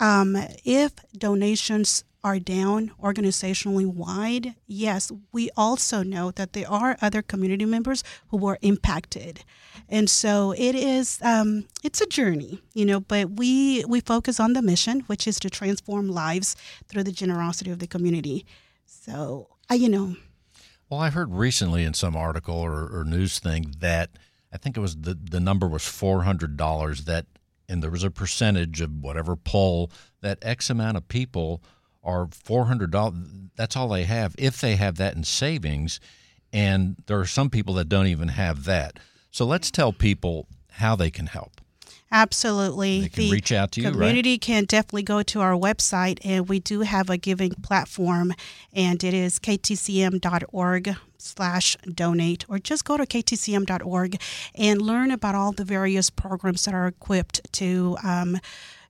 [0.00, 7.22] Um, if donations are down organizationally wide, yes, we also know that there are other
[7.22, 9.44] community members who were impacted,
[9.88, 13.00] and so it is um, it's a journey, you know.
[13.00, 16.54] But we we focus on the mission, which is to transform lives
[16.88, 18.46] through the generosity of the community.
[18.86, 20.16] So I, you know.
[20.88, 24.10] Well, I heard recently in some article or, or news thing that
[24.52, 27.26] I think it was the the number was four hundred dollars that,
[27.68, 31.62] and there was a percentage of whatever poll that X amount of people
[32.02, 36.00] are $400 that's all they have if they have that in savings
[36.52, 38.98] and there are some people that don't even have that.
[39.30, 41.60] So let's tell people how they can help.
[42.10, 43.00] Absolutely.
[43.02, 43.94] They can reach out to you, right?
[43.94, 48.34] community can definitely go to our website, and we do have a giving platform,
[48.70, 54.20] and it is ktcm.org slash donate or just go to ktcm.org
[54.54, 58.38] and learn about all the various programs that are equipped to um,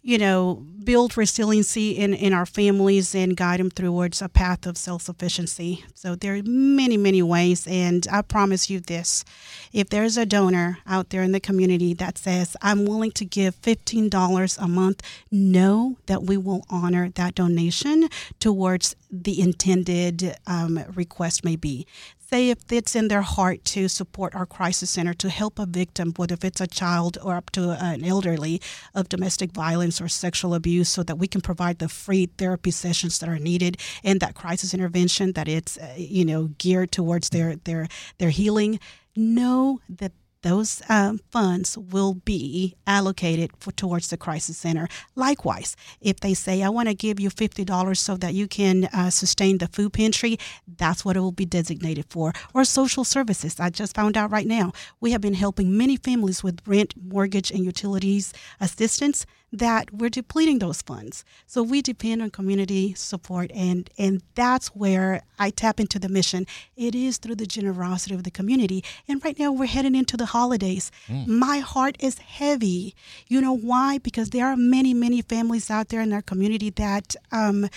[0.02, 4.76] you know, build resiliency in, in our families and guide them towards a path of
[4.76, 5.84] self sufficiency.
[5.94, 7.66] So there are many, many ways.
[7.68, 9.24] And I promise you this
[9.72, 13.60] if there's a donor out there in the community that says, I'm willing to give
[13.62, 18.08] $15 a month, know that we will honor that donation
[18.40, 21.86] towards the intended um, request may be
[22.32, 26.14] say if it's in their heart to support our crisis center to help a victim,
[26.16, 28.58] whether if it's a child or up to an elderly
[28.94, 33.18] of domestic violence or sexual abuse, so that we can provide the free therapy sessions
[33.18, 37.56] that are needed and that crisis intervention that it's uh, you know geared towards their
[37.64, 38.80] their their healing.
[39.14, 40.12] Know that
[40.42, 44.88] those um, funds will be allocated for, towards the crisis center.
[45.14, 49.10] Likewise, if they say, I want to give you $50 so that you can uh,
[49.10, 50.38] sustain the food pantry,
[50.76, 52.32] that's what it will be designated for.
[52.54, 53.58] Or social services.
[53.58, 57.50] I just found out right now, we have been helping many families with rent, mortgage,
[57.50, 61.24] and utilities assistance that we're depleting those funds.
[61.46, 66.46] So we depend on community support and and that's where I tap into the mission.
[66.76, 68.82] It is through the generosity of the community.
[69.06, 70.90] And right now we're heading into the holidays.
[71.08, 71.26] Mm.
[71.26, 72.94] My heart is heavy.
[73.28, 73.98] You know why?
[73.98, 77.68] Because there are many, many families out there in our community that um,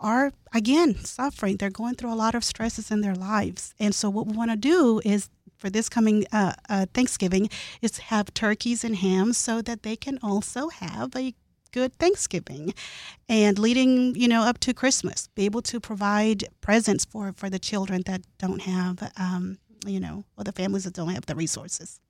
[0.00, 1.56] are again suffering.
[1.56, 3.74] They're going through a lot of stresses in their lives.
[3.78, 7.50] And so what we want to do is for this coming uh, uh, Thanksgiving
[7.82, 11.34] is have turkeys and hams so that they can also have a
[11.72, 12.72] good Thanksgiving
[13.28, 17.58] and leading, you know, up to Christmas, be able to provide presents for, for the
[17.58, 22.00] children that don't have, um, you know, or the families that don't have the resources.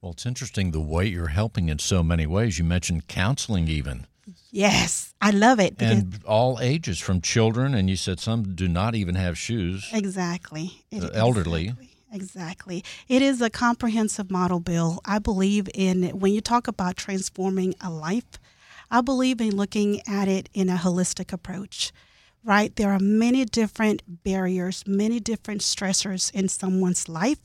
[0.00, 2.58] Well, it's interesting the way you're helping in so many ways.
[2.58, 4.06] You mentioned counseling, even.
[4.50, 5.80] Yes, I love it.
[5.80, 9.88] And all ages, from children, and you said some do not even have shoes.
[9.92, 10.84] Exactly.
[10.92, 11.68] Uh, elderly.
[11.68, 11.91] Exactly.
[12.12, 12.84] Exactly.
[13.08, 15.00] It is a comprehensive model bill.
[15.04, 18.38] I believe in when you talk about transforming a life,
[18.90, 21.90] I believe in looking at it in a holistic approach,
[22.44, 22.76] right?
[22.76, 27.38] There are many different barriers, many different stressors in someone's life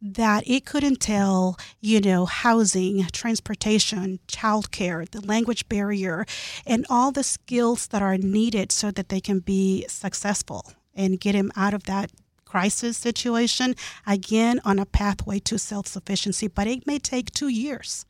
[0.00, 6.24] that it could entail, you know, housing, transportation, childcare, the language barrier,
[6.64, 11.34] and all the skills that are needed so that they can be successful and get
[11.34, 12.12] him out of that
[12.52, 13.74] crisis situation,
[14.06, 18.04] again, on a pathway to self sufficiency, but it may take two years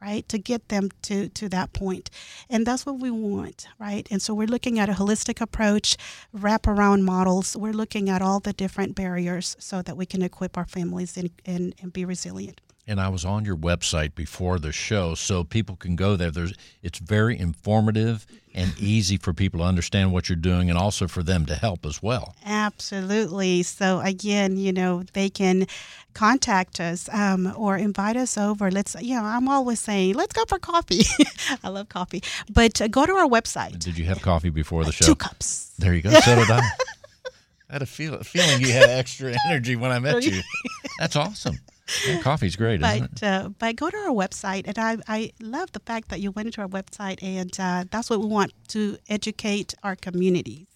[0.00, 2.08] right to get them to to that point.
[2.48, 4.08] And that's what we want right?
[4.10, 5.96] And so we're looking at a holistic approach
[6.34, 7.56] wraparound models.
[7.56, 11.30] We're looking at all the different barriers so that we can equip our families and,
[11.44, 12.60] and, and be resilient
[12.92, 16.30] and I was on your website before the show, so people can go there.
[16.30, 16.52] There's
[16.82, 21.22] it's very informative and easy for people to understand what you're doing, and also for
[21.22, 22.36] them to help as well.
[22.44, 23.62] Absolutely.
[23.62, 25.66] So again, you know, they can
[26.12, 28.70] contact us um, or invite us over.
[28.70, 31.04] Let's, you know, I'm always saying, let's go for coffee.
[31.64, 33.78] I love coffee, but uh, go to our website.
[33.78, 35.06] Did you have coffee before the uh, show?
[35.06, 35.72] Two cups.
[35.78, 36.10] There you go.
[36.22, 36.60] So did I.
[37.70, 40.42] I had a, feel, a feeling you had extra energy when I met you.
[40.98, 41.58] That's awesome.
[42.06, 45.80] Yeah, coffee's great, but, uh, but go to our website, and I, I love the
[45.80, 49.74] fact that you went into our website, and uh, that's what we want to educate
[49.82, 50.66] our communities.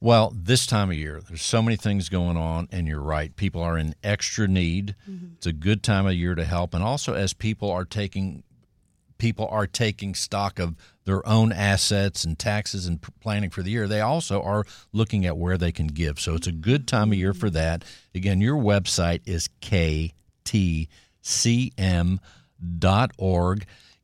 [0.00, 3.34] Well, this time of year, there's so many things going on, and you're right.
[3.34, 4.94] People are in extra need.
[5.08, 5.34] Mm-hmm.
[5.36, 8.42] It's a good time of year to help, and also as people are taking
[9.18, 10.74] people are taking stock of
[11.04, 15.36] their own assets and taxes and planning for the year, they also are looking at
[15.38, 16.20] where they can give.
[16.20, 17.84] So it's a good time of year for that.
[18.14, 20.88] Again, your website is ktcm.org.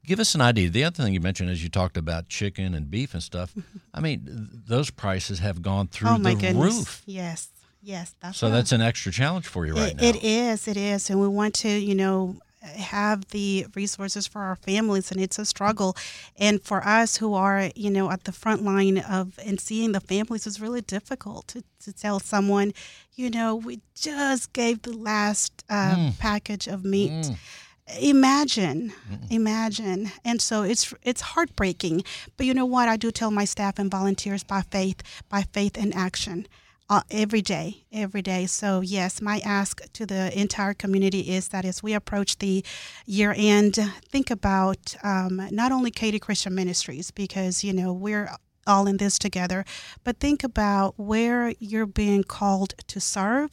[0.05, 0.68] Give us an idea.
[0.68, 3.55] The other thing you mentioned is you talked about chicken and beef and stuff.
[3.94, 6.75] I mean, those prices have gone through oh my the goodness.
[6.77, 7.03] roof.
[7.07, 7.48] Yes.
[7.85, 8.48] Yes, that's so.
[8.48, 10.09] That's an extra challenge for you right it, now.
[10.09, 10.68] It is.
[10.68, 15.20] It is, and we want to, you know, have the resources for our families and
[15.20, 15.96] it's a struggle
[16.38, 20.01] and for us who are you know at the front line of and seeing the
[20.01, 22.73] families is really difficult to, to tell someone
[23.15, 26.19] you know we just gave the last uh, mm.
[26.19, 27.37] package of meat mm.
[28.00, 29.31] imagine mm.
[29.31, 32.02] imagine and so it's it's heartbreaking
[32.37, 35.77] but you know what i do tell my staff and volunteers by faith by faith
[35.77, 36.46] and action
[36.92, 38.44] uh, every day, every day.
[38.44, 42.62] So, yes, my ask to the entire community is that as we approach the
[43.06, 43.78] year end,
[44.10, 48.28] think about um, not only Katy Christian Ministries, because, you know, we're
[48.66, 49.64] all in this together,
[50.04, 53.52] but think about where you're being called to serve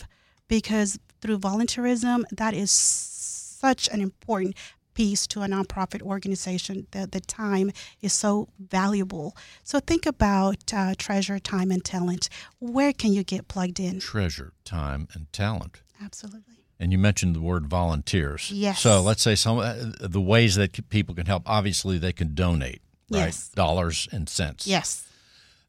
[0.50, 4.54] because through volunteerism, that is such an important
[5.00, 6.86] piece to a nonprofit organization.
[6.92, 7.72] The, the time
[8.02, 9.34] is so valuable.
[9.64, 12.28] So think about uh, treasure, time, and talent.
[12.60, 14.02] Where can you get plugged in?
[14.02, 15.82] Treasure, time, and talent.
[16.04, 16.42] Absolutely.
[16.82, 18.52] And you mentioned the word volunteers.
[18.52, 18.82] Yes.
[18.82, 21.44] So let's say some uh, the ways that people can help.
[21.46, 23.20] Obviously, they can donate, right?
[23.28, 23.50] Yes.
[23.56, 24.68] Dollars and cents.
[24.68, 25.06] Yes.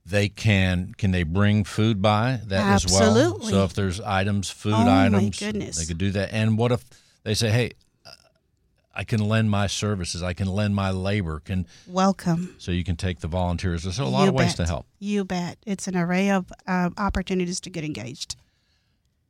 [0.04, 0.92] They can.
[0.98, 3.02] Can they bring food by that as well?
[3.10, 3.52] Absolutely.
[3.52, 5.78] So if there's items, food Oh, my items, goodness.
[5.78, 6.32] they could do that.
[6.32, 6.84] And what if
[7.22, 7.72] they say, "Hey,
[9.00, 10.22] I can lend my services.
[10.22, 12.54] I can lend my labor." Can Welcome.
[12.58, 13.84] so you can take the volunteers.
[13.84, 14.56] There's a lot You of ways bet.
[14.58, 14.86] to help.
[14.98, 15.56] You bet.
[15.64, 18.36] It's an array of uh, opportunities to get engaged.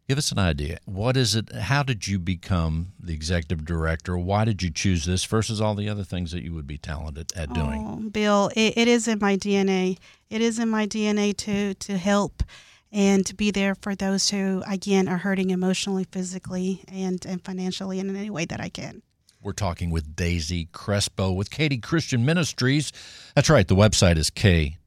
[0.08, 0.78] Give us an idea.
[0.86, 1.52] What is it?
[1.54, 4.18] How did you become the executive director?
[4.18, 7.32] Why did you choose this versus all the other things that you would be talented
[7.36, 7.86] at doing?
[7.86, 9.98] Oh, Bill, it, it is in my DNA.
[10.28, 12.42] It is in my DNA to to help
[12.90, 18.00] and to be there for those who again are hurting emotionally, physically, and and financially
[18.00, 19.02] in any way that I can.
[19.42, 22.92] We're talking with Daisy Crespo with Katy Christian Ministries.
[23.34, 23.66] That's right.
[23.66, 24.78] The website is ktcm.org.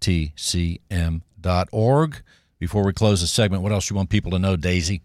[2.59, 5.01] Before we close the segment, what else do you want people to know, Daisy?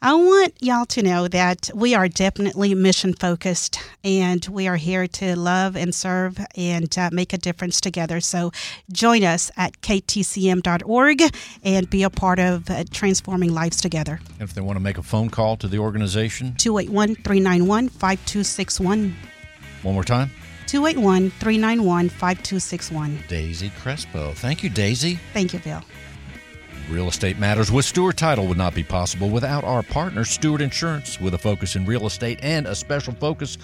[0.00, 5.08] I want y'all to know that we are definitely mission focused and we are here
[5.08, 8.20] to love and serve and uh, make a difference together.
[8.20, 8.52] So
[8.92, 11.22] join us at ktcm.org
[11.64, 14.20] and be a part of uh, transforming lives together.
[14.38, 19.16] If they want to make a phone call to the organization, 281 391 5261.
[19.82, 20.30] one more time
[20.68, 23.24] 281 391 5261.
[23.26, 24.32] Daisy Crespo.
[24.34, 25.18] Thank you, Daisy.
[25.32, 25.82] Thank you, Bill.
[26.88, 31.20] Real Estate Matters with Stewart Title would not be possible without our partner, Stewart Insurance,
[31.20, 33.58] with a focus in real estate and a special focus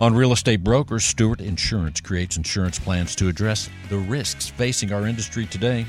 [0.00, 1.04] on real estate brokers.
[1.04, 5.84] Stewart Insurance creates insurance plans to address the risks facing our industry today.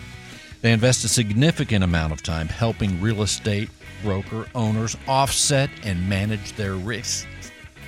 [0.61, 3.69] They invest a significant amount of time helping real estate
[4.01, 7.27] broker owners offset and manage their risks.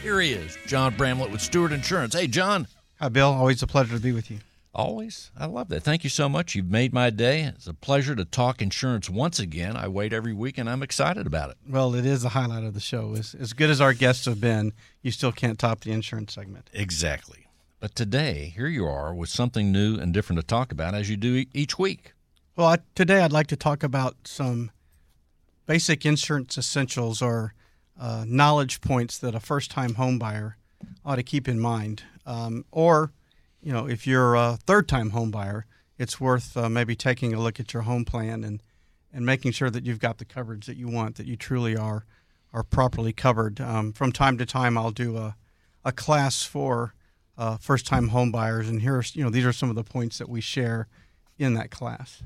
[0.04, 2.14] Here he is, John Bramlett with Stewart Insurance.
[2.14, 2.68] Hey, John.
[3.00, 3.30] Hi, Bill.
[3.30, 4.38] Always a pleasure to be with you.
[4.74, 5.32] Always.
[5.36, 5.82] I love that.
[5.82, 6.54] Thank you so much.
[6.54, 7.42] You've made my day.
[7.44, 9.76] It's a pleasure to talk insurance once again.
[9.76, 11.58] I wait every week and I'm excited about it.
[11.68, 13.16] Well, it is the highlight of the show.
[13.16, 16.70] As, as good as our guests have been, you still can't top the insurance segment.
[16.74, 17.48] Exactly.
[17.80, 21.18] But today, here you are with something new and different to talk about as you
[21.18, 22.14] do e- each week.
[22.56, 24.72] Well, I, today I'd like to talk about some
[25.66, 27.54] basic insurance essentials or
[28.00, 30.54] uh, knowledge points that a first-time homebuyer
[31.06, 32.04] ought to keep in mind.
[32.26, 33.12] Um, or,
[33.62, 35.66] you know, if you're a third-time home buyer,
[35.98, 38.62] it's worth uh, maybe taking a look at your home plan and
[39.14, 42.06] and making sure that you've got the coverage that you want, that you truly are
[42.54, 43.60] are properly covered.
[43.60, 45.36] Um, from time to time, I'll do a
[45.84, 46.94] a class for
[47.38, 50.30] uh, first-time home buyers, and here's you know these are some of the points that
[50.30, 50.88] we share
[51.38, 52.22] in that class.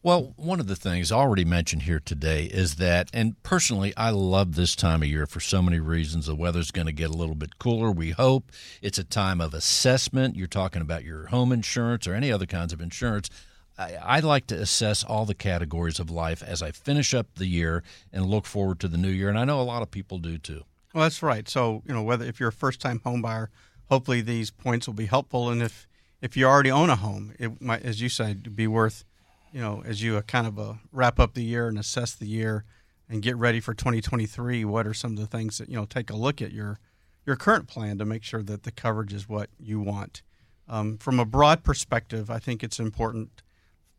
[0.00, 4.54] Well, one of the things already mentioned here today is that, and personally, I love
[4.54, 6.26] this time of year for so many reasons.
[6.26, 8.52] The weather's going to get a little bit cooler, we hope.
[8.80, 10.36] It's a time of assessment.
[10.36, 13.28] You're talking about your home insurance or any other kinds of insurance.
[13.76, 17.46] I, I like to assess all the categories of life as I finish up the
[17.46, 17.82] year
[18.12, 19.28] and look forward to the new year.
[19.28, 20.62] And I know a lot of people do too.
[20.94, 21.48] Well, that's right.
[21.48, 23.50] So, you know, whether if you're a first-time home buyer,
[23.90, 25.50] hopefully these points will be helpful.
[25.50, 25.88] And if
[26.22, 29.04] if you already own a home, it might, as you said, be worth,
[29.52, 32.26] you know, as you uh, kind of uh, wrap up the year and assess the
[32.26, 32.64] year
[33.08, 34.64] and get ready for 2023.
[34.64, 35.86] What are some of the things that you know?
[35.86, 36.78] Take a look at your
[37.26, 40.22] your current plan to make sure that the coverage is what you want.
[40.68, 43.42] Um, from a broad perspective, I think it's important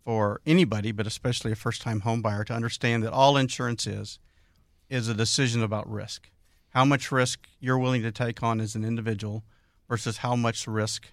[0.04, 4.20] for anybody, but especially a first-time home buyer, to understand that all insurance is
[4.90, 6.30] is a decision about risk.
[6.70, 9.44] How much risk you're willing to take on as an individual
[9.88, 11.08] versus how much risk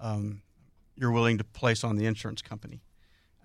[0.00, 0.42] um,
[0.96, 2.82] you're willing to place on the insurance company.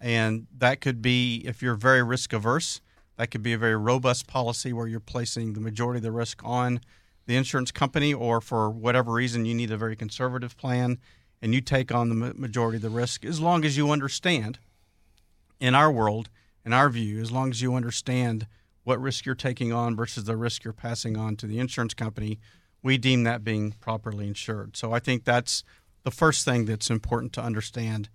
[0.01, 2.81] And that could be, if you're very risk averse,
[3.17, 6.41] that could be a very robust policy where you're placing the majority of the risk
[6.43, 6.81] on
[7.27, 10.97] the insurance company, or for whatever reason, you need a very conservative plan
[11.39, 14.57] and you take on the majority of the risk as long as you understand,
[15.59, 16.29] in our world,
[16.65, 18.47] in our view, as long as you understand
[18.83, 22.39] what risk you're taking on versus the risk you're passing on to the insurance company,
[22.81, 24.75] we deem that being properly insured.
[24.75, 25.63] So I think that's
[26.03, 28.09] the first thing that's important to understand.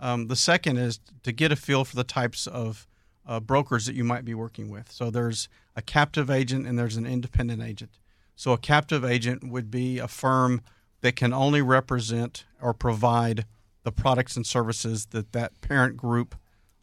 [0.00, 2.88] Um, the second is to get a feel for the types of
[3.26, 4.90] uh, brokers that you might be working with.
[4.90, 7.98] So there's a captive agent and there's an independent agent.
[8.34, 10.62] So a captive agent would be a firm
[11.02, 13.44] that can only represent or provide
[13.82, 16.34] the products and services that that parent group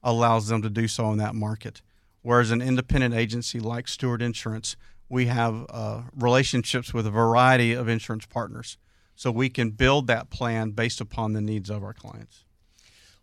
[0.03, 1.82] allows them to do so in that market.
[2.22, 4.76] Whereas an independent agency like Stewart Insurance,
[5.09, 8.78] we have uh, relationships with a variety of insurance partners.
[9.15, 12.45] So we can build that plan based upon the needs of our clients.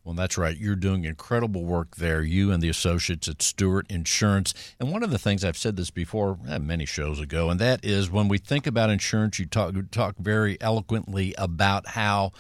[0.05, 0.57] Well, that's right.
[0.57, 4.53] You're doing incredible work there, you and the associates at Stewart Insurance.
[4.79, 7.83] And one of the things I've said this before eh, many shows ago, and that
[7.83, 12.33] is when we think about insurance, you talk talk very eloquently about how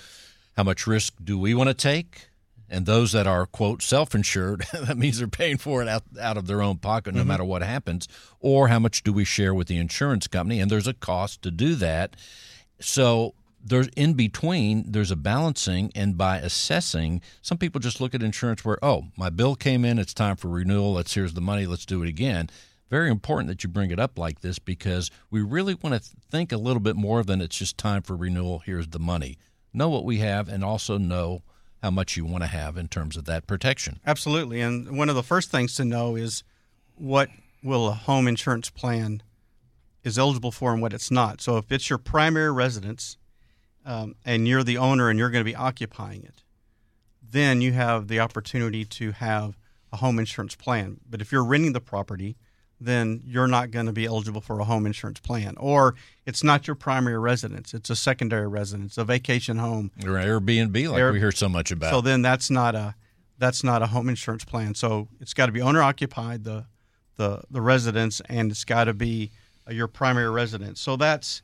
[0.59, 2.29] how much risk do we want to take,
[2.69, 6.47] and those that are quote self-insured, that means they're paying for it out, out of
[6.47, 7.29] their own pocket no mm-hmm.
[7.29, 8.07] matter what happens,
[8.41, 10.61] or how much do we share with the insurance company?
[10.61, 12.15] And there's a cost to do that.
[12.79, 13.35] So
[13.65, 18.65] there's in between there's a balancing and by assessing some people just look at insurance
[18.65, 21.87] where oh my bill came in it's time for renewal let's here's the money let's
[21.87, 22.51] do it again.
[22.91, 26.53] Very important that you bring it up like this because we really want to think
[26.53, 29.39] a little bit more than it's just time for renewal here's the money.
[29.73, 31.43] Know what we have and also know
[31.83, 33.99] how much you want to have in terms of that protection.
[34.07, 36.45] Absolutely and one of the first things to know is
[36.97, 37.31] what
[37.63, 39.23] will a home insurance plan
[40.05, 41.41] is eligible for and what it's not.
[41.41, 43.17] So if it's your primary residence
[43.85, 46.43] um, and you're the owner and you're going to be occupying it,
[47.29, 49.59] then you have the opportunity to have
[49.93, 50.99] a home insurance plan.
[51.09, 52.37] But if you're renting the property,
[52.81, 55.55] then you're not going to be eligible for a home insurance plan.
[55.59, 55.95] Or
[56.27, 59.91] it's not your primary residence, it's a secondary residence, a vacation home.
[60.05, 61.91] Or Airbnb like Air, we hear so much about.
[61.91, 62.95] So then that's not a
[63.39, 64.75] that's not a home insurance plan.
[64.75, 66.67] So it's got to be owner occupied the
[67.17, 69.31] the the residence and it's got to be
[69.69, 70.81] your primary residence.
[70.81, 71.43] So that's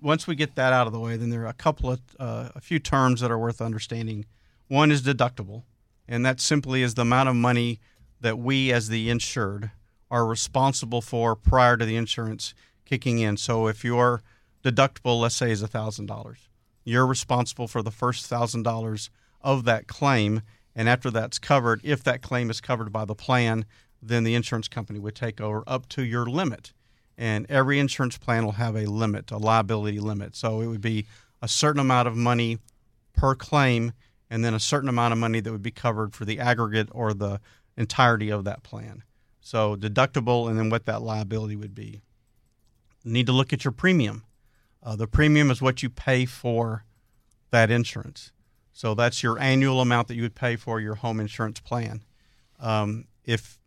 [0.00, 2.48] once we get that out of the way, then there are a couple of uh,
[2.54, 4.26] a few terms that are worth understanding.
[4.68, 5.64] One is deductible,
[6.08, 7.80] and that simply is the amount of money
[8.20, 9.70] that we, as the insured,
[10.10, 13.36] are responsible for prior to the insurance kicking in.
[13.36, 14.22] So if your
[14.64, 16.48] deductible, let's say, is thousand dollars,
[16.84, 19.10] you're responsible for the first thousand dollars
[19.42, 20.42] of that claim,
[20.74, 23.64] and after that's covered, if that claim is covered by the plan,
[24.02, 26.72] then the insurance company would take over up to your limit
[27.20, 30.34] and every insurance plan will have a limit, a liability limit.
[30.34, 31.06] So it would be
[31.42, 32.58] a certain amount of money
[33.14, 33.92] per claim,
[34.30, 37.12] and then a certain amount of money that would be covered for the aggregate or
[37.12, 37.38] the
[37.76, 39.02] entirety of that plan.
[39.42, 42.00] So deductible, and then what that liability would be.
[43.04, 44.24] You need to look at your premium.
[44.82, 46.86] Uh, the premium is what you pay for
[47.50, 48.32] that insurance.
[48.72, 52.00] So that's your annual amount that you would pay for your home insurance plan.
[52.58, 53.58] Um, if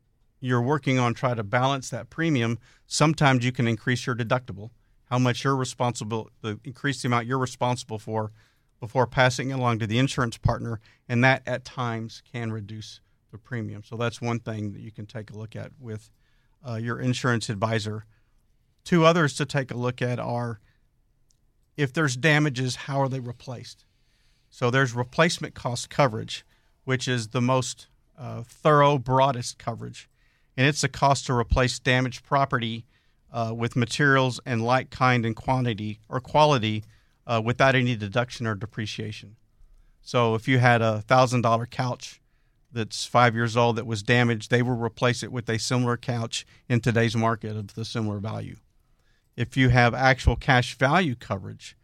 [0.44, 4.72] you're working on trying to balance that premium, sometimes you can increase your deductible,
[5.06, 8.34] how much you're responsible, the increase the amount you're responsible for
[8.82, 13.00] before passing it along to the insurance partner, and that at times can reduce
[13.32, 13.84] the premium.
[13.84, 16.12] So that's one thing that you can take a look at with
[16.68, 18.06] uh, your insurance advisor.
[18.84, 20.60] Two others to take a look at are
[21.78, 23.86] if there's damages, how are they replaced?
[24.50, 26.46] So there's replacement cost coverage,
[26.84, 27.88] which is the most
[28.20, 30.10] uh, thorough, broadest coverage
[30.58, 32.86] and it's the cost to replace damaged property
[33.32, 36.84] uh, with materials and like kind and quantity or quality
[37.26, 39.36] uh, without any deduction or depreciation.
[40.02, 42.22] So if you had a thousand dollar couch
[42.72, 46.46] that's five years old that was damaged, they will replace it with a similar couch
[46.68, 48.58] in today's market of the similar value.
[49.36, 51.76] If you have actual cash value coverage,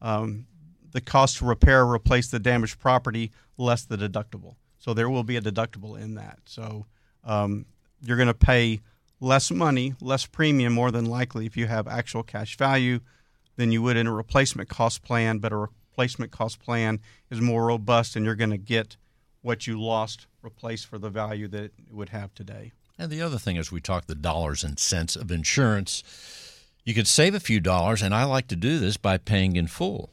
[0.00, 0.46] um,
[0.92, 4.56] the cost to repair or replace the damaged property less the deductible.
[4.78, 6.40] So there will be a deductible in that.
[6.44, 6.86] So
[7.24, 7.66] um,
[8.02, 8.80] you're going to pay
[9.20, 13.00] less money, less premium, more than likely, if you have actual cash value
[13.56, 15.38] than you would in a replacement cost plan.
[15.38, 17.00] But a replacement cost plan
[17.30, 18.96] is more robust, and you're going to get
[19.42, 22.72] what you lost replaced for the value that it would have today.
[22.98, 26.02] And the other thing is, we talk the dollars and cents of insurance.
[26.84, 29.66] You could save a few dollars, and I like to do this by paying in
[29.66, 30.10] full.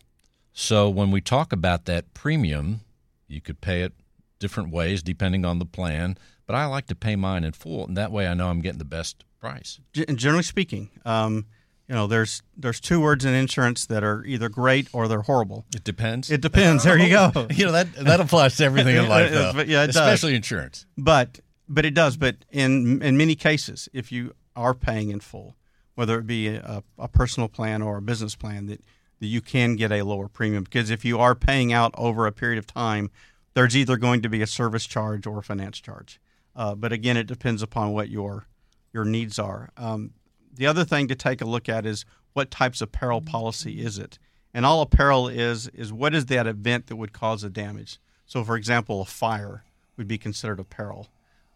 [0.54, 2.82] So when we talk about that premium,
[3.28, 3.94] you could pay it
[4.40, 6.18] different ways depending on the plan
[6.50, 8.80] but I like to pay mine in full, and that way I know I'm getting
[8.80, 9.80] the best price.
[9.94, 11.46] Generally speaking, um,
[11.88, 15.68] you know, there's there's two words in insurance that are either great or they're horrible.
[15.76, 16.32] It depends.
[16.32, 16.86] It depends.
[16.86, 17.46] There you go.
[17.52, 19.52] you know that that applies to everything in life, though.
[19.54, 20.38] But yeah, especially does.
[20.38, 20.88] insurance.
[20.98, 22.18] But but it does.
[22.18, 25.56] But in in many cases, if you are paying in full,
[25.94, 28.82] whether it be a, a personal plan or a business plan, that
[29.20, 32.32] that you can get a lower premium because if you are paying out over a
[32.32, 33.12] period of time,
[33.54, 36.20] there's either going to be a service charge or a finance charge.
[36.56, 38.46] Uh, but again, it depends upon what your
[38.94, 39.70] your needs are.
[39.78, 40.12] Um,
[40.54, 43.98] the other thing to take a look at is what types of peril policy is
[43.98, 44.20] it,
[44.54, 48.00] and all peril is is what is that event that would cause a damage.
[48.26, 49.64] So, for example, a fire
[49.98, 51.08] would be considered a peril.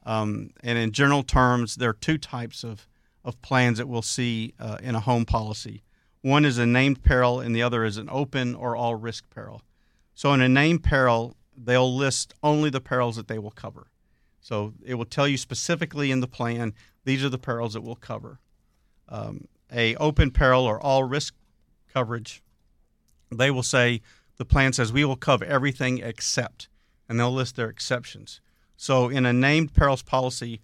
[0.05, 2.87] Um, and in general terms, there are two types of
[3.23, 5.81] of plans that we'll see uh, in a home policy.
[6.21, 9.61] One is a named peril, and the other is an open or all risk peril.
[10.13, 13.87] So, in a named peril, they'll list only the perils that they will cover.
[14.43, 16.73] So it will tell you specifically in the plan
[17.05, 18.39] these are the perils that we'll cover.
[19.09, 21.33] Um, a open peril or all risk
[21.91, 22.43] coverage,
[23.31, 24.01] they will say
[24.37, 26.67] the plan says we will cover everything except,
[27.07, 28.41] and they'll list their exceptions.
[28.75, 30.59] So, in a named perils policy,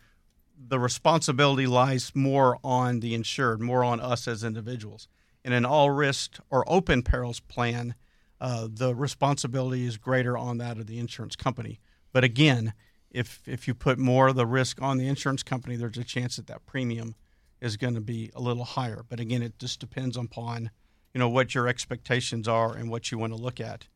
[0.58, 5.08] the responsibility lies more on the insured, more on us as individuals.
[5.46, 7.96] In an all risk or open perils plan,
[8.42, 11.80] uh, the responsibility is greater on that of the insurance company.
[12.12, 12.74] But again,
[13.12, 16.36] if if you put more of the risk on the insurance company, there's a chance
[16.36, 17.16] that that premium
[17.62, 19.04] is going to be a little higher.
[19.08, 20.72] But again, it just depends upon
[21.14, 23.88] you know what your expectations are and what you want to look at.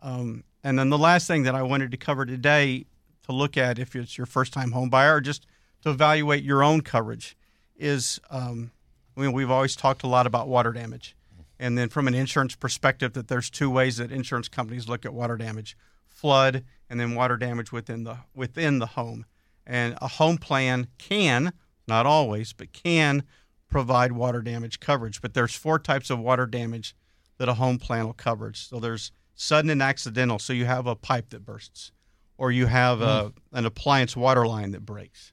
[0.00, 2.86] Um, and then the last thing that I wanted to cover today
[3.24, 5.46] to look at if it's your first time home buyer or just
[5.82, 7.36] to evaluate your own coverage
[7.76, 8.72] is um,
[9.16, 11.16] I mean, we've always talked a lot about water damage.
[11.58, 15.14] And then from an insurance perspective, that there's two ways that insurance companies look at
[15.14, 15.76] water damage:
[16.08, 19.24] flood and then water damage within the within the home.
[19.66, 21.54] And a home plan can,
[21.88, 23.22] not always, but can
[23.66, 25.22] provide water damage coverage.
[25.22, 26.94] But there's four types of water damage
[27.38, 28.52] that a home plan will cover.
[28.52, 30.38] So there's sudden and accidental.
[30.38, 31.92] So you have a pipe that bursts,
[32.36, 35.32] or you have a, an appliance water line that breaks.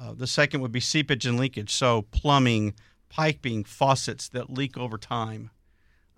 [0.00, 1.72] Uh, the second would be seepage and leakage.
[1.72, 2.74] So plumbing,
[3.08, 5.50] piping, faucets that leak over time.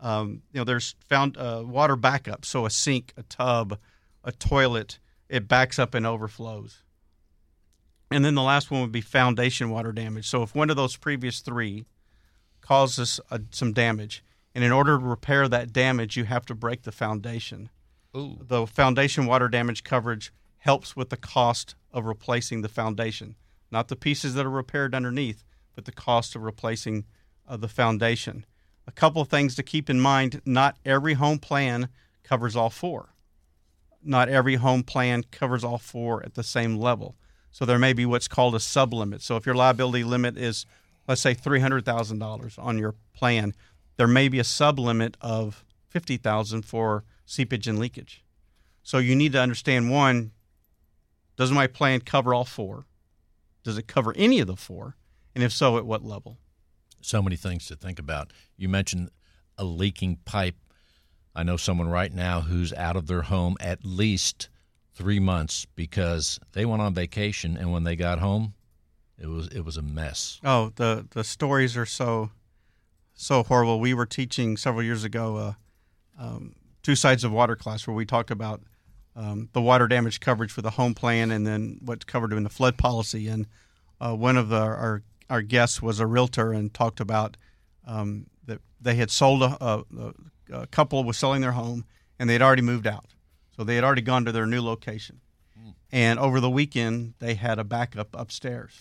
[0.00, 2.44] Um, you know, there's found uh, water backup.
[2.44, 3.78] So a sink, a tub,
[4.26, 4.98] a toilet,
[5.28, 6.82] it backs up and overflows.
[8.10, 10.28] And then the last one would be foundation water damage.
[10.28, 11.86] So if one of those previous three
[12.60, 14.22] causes uh, some damage,
[14.54, 17.70] and in order to repair that damage, you have to break the foundation.
[18.16, 18.38] Ooh.
[18.40, 23.36] The foundation water damage coverage helps with the cost of replacing the foundation,
[23.70, 27.04] not the pieces that are repaired underneath, but the cost of replacing
[27.46, 28.44] uh, the foundation.
[28.86, 31.88] A couple of things to keep in mind not every home plan
[32.22, 33.10] covers all four.
[34.06, 37.16] Not every home plan covers all four at the same level.
[37.50, 39.22] So there may be what's called a sublimit.
[39.22, 40.66] So if your liability limit is,
[41.08, 43.54] let's say, $300,000 on your plan,
[43.96, 48.22] there may be a sublimit of 50000 for seepage and leakage.
[48.82, 50.32] So you need to understand one,
[51.36, 52.86] does my plan cover all four?
[53.64, 54.96] Does it cover any of the four?
[55.34, 56.38] And if so, at what level?
[57.06, 58.32] so many things to think about.
[58.56, 59.10] You mentioned
[59.56, 60.56] a leaking pipe.
[61.36, 64.48] I know someone right now who's out of their home at least
[64.94, 68.54] three months because they went on vacation and when they got home,
[69.18, 70.40] it was it was a mess.
[70.42, 72.30] Oh, the the stories are so
[73.14, 73.78] so horrible.
[73.78, 75.52] We were teaching several years ago uh,
[76.18, 78.62] um, two sides of water class where we talked about
[79.14, 82.50] um, the water damage coverage for the home plan and then what's covered in the
[82.50, 83.28] flood policy.
[83.28, 83.46] And
[84.00, 87.36] uh, one of the, our our guest was a realtor and talked about
[87.86, 90.12] um, that they had sold a, a, a,
[90.70, 91.84] couple was selling their home
[92.18, 93.14] and they had already moved out,
[93.56, 95.20] so they had already gone to their new location.
[95.58, 95.70] Hmm.
[95.92, 98.72] And over the weekend, they had a backup upstairs.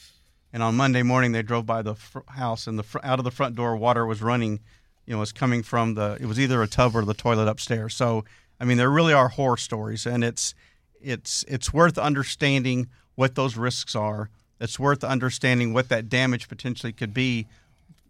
[0.53, 3.25] And on Monday morning, they drove by the fr- house, and the fr- out of
[3.25, 4.61] the front door, water was running.
[5.05, 6.17] You know, was coming from the.
[6.19, 7.95] It was either a tub or the toilet upstairs.
[7.95, 8.25] So,
[8.59, 10.55] I mean, there really are horror stories, and it's
[10.99, 16.93] it's it's worth understanding what those risks are it's worth understanding what that damage potentially
[16.93, 17.47] could be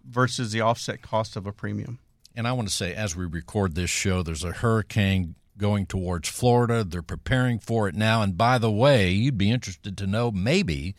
[0.07, 1.99] versus the offset cost of a premium.
[2.35, 6.27] And I want to say, as we record this show, there's a hurricane going towards
[6.27, 6.83] Florida.
[6.83, 8.21] They're preparing for it now.
[8.21, 10.95] And by the way, you'd be interested to know maybe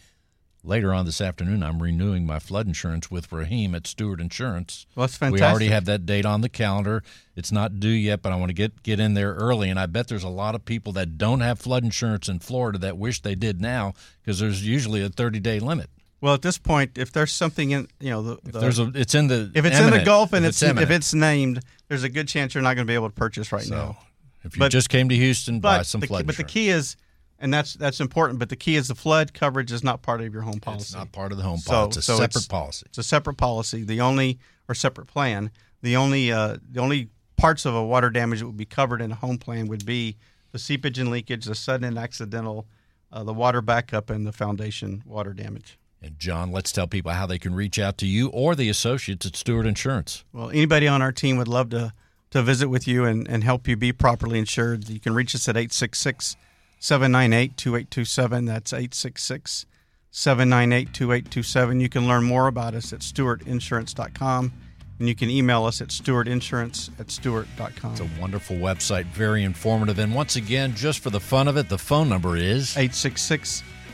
[0.66, 4.87] later on this afternoon, I'm renewing my flood insurance with Raheem at Stewart Insurance.
[4.95, 5.41] Well, that's fantastic.
[5.41, 7.03] We already have that date on the calendar.
[7.37, 9.70] It's not due yet, but I want to get get in there early.
[9.70, 12.78] And I bet there's a lot of people that don't have flood insurance in Florida
[12.78, 15.91] that wish they did now because there's usually a 30 day limit.
[16.21, 19.14] Well, at this point, if there's something in, you know, the, the there's a, it's
[19.14, 21.61] in the if it's eminent, in the Gulf and if it's, it's if it's named,
[21.89, 23.99] there's a good chance you're not going to be able to purchase right so, now.
[24.43, 26.97] If you But- just came to Houston, buy some the, flood but the key is,
[27.39, 28.39] and that's that's important.
[28.39, 30.83] But the key is the flood coverage is not part of your home policy.
[30.83, 31.99] It's not part of the home So- policy.
[31.99, 32.87] It's a so separate it's- policy.
[32.87, 33.83] It's a separate policy.
[33.83, 34.39] The only
[34.69, 35.51] or separate plan.
[35.83, 39.12] The only uh, the only parts of a water damage that would be covered in
[39.12, 40.17] a home plan would be
[40.53, 42.67] the seepage and leakage, the sudden and accidental,
[43.12, 45.79] uh, the water backup, and the foundation water damage.
[46.07, 49.26] And John, let's tell people how they can reach out to you or the associates
[49.26, 50.22] at Stewart Insurance.
[50.32, 51.92] Well, anybody on our team would love to
[52.30, 54.88] to visit with you and, and help you be properly insured.
[54.88, 56.36] You can reach us at 866
[56.78, 58.44] 798 2827.
[58.44, 59.66] That's 866
[60.11, 61.80] 798 2827.
[61.80, 64.52] You can learn more about us at stewartinsurance.com
[64.98, 67.92] and you can email us at stewartinsurance at stewart.com.
[67.92, 69.98] It's a wonderful website, very informative.
[69.98, 73.62] And once again, just for the fun of it, the phone number is 866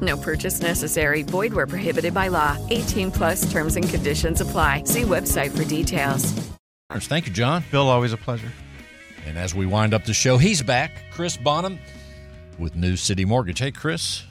[0.00, 1.22] No purchase necessary.
[1.22, 2.56] Void where prohibited by law.
[2.70, 4.84] 18 plus terms and conditions apply.
[4.84, 6.32] See website for details.
[6.90, 7.64] Thank you, John.
[7.70, 8.52] Bill, always a pleasure.
[9.26, 11.78] And as we wind up the show, he's back, Chris Bonham
[12.58, 13.58] with New City Mortgage.
[13.58, 14.24] Hey, Chris,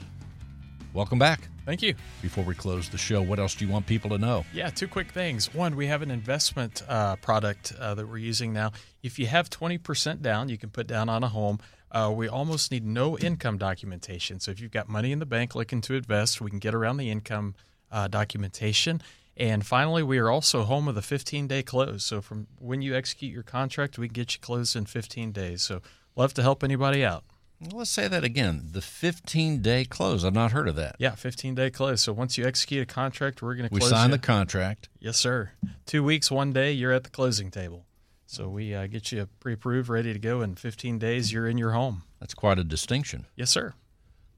[0.92, 1.48] welcome back.
[1.64, 1.94] Thank you.
[2.22, 4.44] Before we close the show, what else do you want people to know?
[4.54, 5.52] Yeah, two quick things.
[5.52, 8.72] One, we have an investment uh, product uh, that we're using now.
[9.02, 11.58] If you have 20% down, you can put down on a home.
[11.90, 14.40] Uh, we almost need no income documentation.
[14.40, 16.98] So if you've got money in the bank looking to invest, we can get around
[16.98, 17.54] the income
[17.90, 19.00] uh, documentation.
[19.36, 22.04] And finally, we are also home with a 15 day close.
[22.04, 25.62] So from when you execute your contract, we can get you closed in 15 days.
[25.62, 25.80] So
[26.16, 27.24] love to help anybody out.
[27.60, 28.68] Well, let's say that again.
[28.72, 30.24] The 15 day close.
[30.24, 30.96] I've not heard of that.
[30.98, 32.02] Yeah, 15 day close.
[32.02, 34.16] So once you execute a contract, we're going to We sign you.
[34.16, 34.88] the contract.
[35.00, 35.52] Yes, sir.
[35.86, 37.84] Two weeks, one day, you're at the closing table.
[38.30, 40.42] So we uh, get you pre-approved, ready to go.
[40.42, 42.02] In 15 days, you're in your home.
[42.20, 43.24] That's quite a distinction.
[43.36, 43.72] Yes, sir.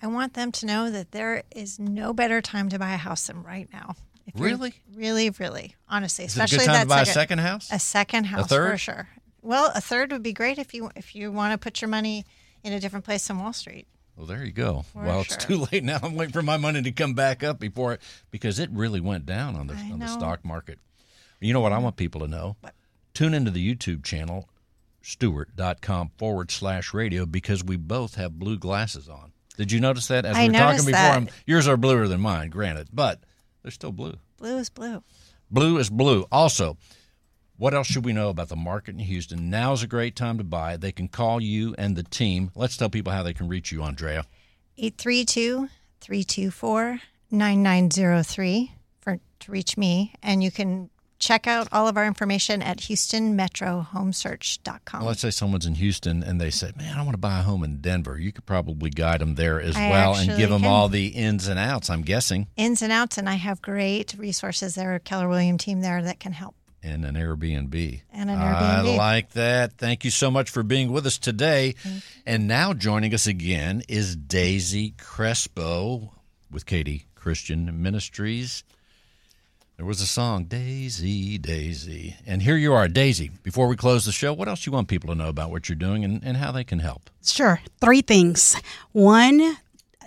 [0.03, 3.27] I want them to know that there is no better time to buy a house
[3.27, 3.95] than right now.
[4.27, 4.73] If Really?
[4.93, 5.75] Really, really.
[5.87, 7.71] Honestly, Is it a especially good time to that buy a second, second house?
[7.71, 8.71] A second house a third?
[8.71, 9.07] for sure.
[9.41, 12.25] Well, a third would be great if you if you want to put your money
[12.63, 13.87] in a different place than Wall Street.
[14.17, 14.83] Well, there you go.
[14.93, 15.99] For well, it's too late now.
[16.03, 19.25] I'm waiting for my money to come back up before it because it really went
[19.25, 20.79] down on the on the stock market.
[21.39, 22.57] You know what I want people to know?
[23.13, 24.49] Tune into the YouTube channel,
[25.01, 29.32] Stewart.com forward slash radio, because we both have blue glasses on.
[29.57, 30.25] Did you notice that?
[30.25, 31.29] As I we were talking before, that.
[31.45, 33.23] Yours are bluer than mine, granted, but
[33.61, 34.15] they're still blue.
[34.37, 35.03] Blue is blue.
[35.51, 36.25] Blue is blue.
[36.31, 36.77] Also,
[37.57, 39.49] what else should we know about the market in Houston?
[39.49, 40.75] Now's a great time to buy.
[40.75, 42.51] They can call you and the team.
[42.55, 44.25] Let's tell people how they can reach you, Andrea.
[44.77, 45.69] 832
[46.01, 46.99] 324
[47.29, 50.13] 9903 for to reach me.
[50.23, 50.89] And you can
[51.23, 54.99] check out all of our information at HoustonMetroHomesearch.com.
[55.01, 57.43] Well, let's say someone's in Houston and they say, "Man, I want to buy a
[57.43, 60.61] home in Denver." You could probably guide them there as I well and give them
[60.61, 60.69] can.
[60.69, 61.89] all the ins and outs.
[61.89, 66.01] I'm guessing, Ins and outs, and I have great resources there, Keller William team there
[66.03, 66.55] that can help.
[66.85, 68.01] and an Airbnb.
[68.11, 68.59] And an Airbnb.
[68.59, 69.77] I like that.
[69.77, 71.75] Thank you so much for being with us today.
[72.25, 76.11] And now joining us again is Daisy Crespo
[76.51, 78.65] with Katy Christian Ministries.
[79.77, 82.15] There was a song, Daisy, Daisy.
[82.27, 83.31] And here you are, Daisy.
[83.41, 85.75] Before we close the show, what else you want people to know about what you're
[85.75, 87.09] doing and, and how they can help?
[87.25, 87.59] Sure.
[87.81, 88.55] Three things.
[88.91, 89.57] One,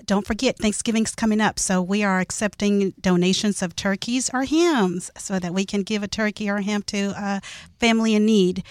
[0.04, 5.40] don't forget Thanksgiving's coming up, so we are accepting donations of turkeys or hams so
[5.40, 7.40] that we can give a turkey or ham to a
[7.80, 8.62] family in need.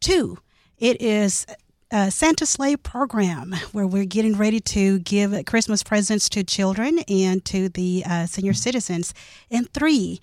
[0.00, 0.38] Two,
[0.78, 1.46] it is
[1.90, 7.44] a Santa Sleigh program where we're getting ready to give Christmas presents to children and
[7.46, 9.12] to the uh, senior citizens.
[9.50, 10.20] And three,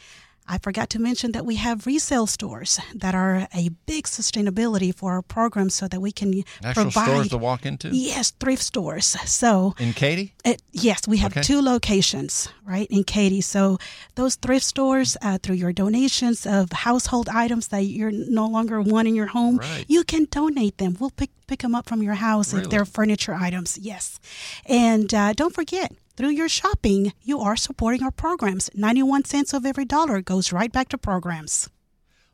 [0.50, 5.12] I forgot to mention that we have resale stores that are a big sustainability for
[5.14, 7.90] our program so that we can Actual provide stores to walk into?
[7.90, 9.06] Yes, thrift stores.
[9.26, 10.34] So In Katy?
[10.46, 11.42] it, yes, we have Okay.
[11.42, 13.42] two locations, right, in Katy.
[13.42, 13.78] So
[14.16, 19.08] those thrift stores, uh, through your donations of household items that you're no longer want
[19.08, 19.86] in your home, Right.
[19.88, 20.96] you can donate them.
[21.00, 23.78] We'll pick pick them up from your house if they're furniture items.
[23.78, 24.20] Yes,
[24.66, 25.92] and uh, don't forget.
[26.18, 28.72] Through your shopping, you are supporting our programs.
[28.74, 31.70] 91 cents of every dollar goes right back to programs.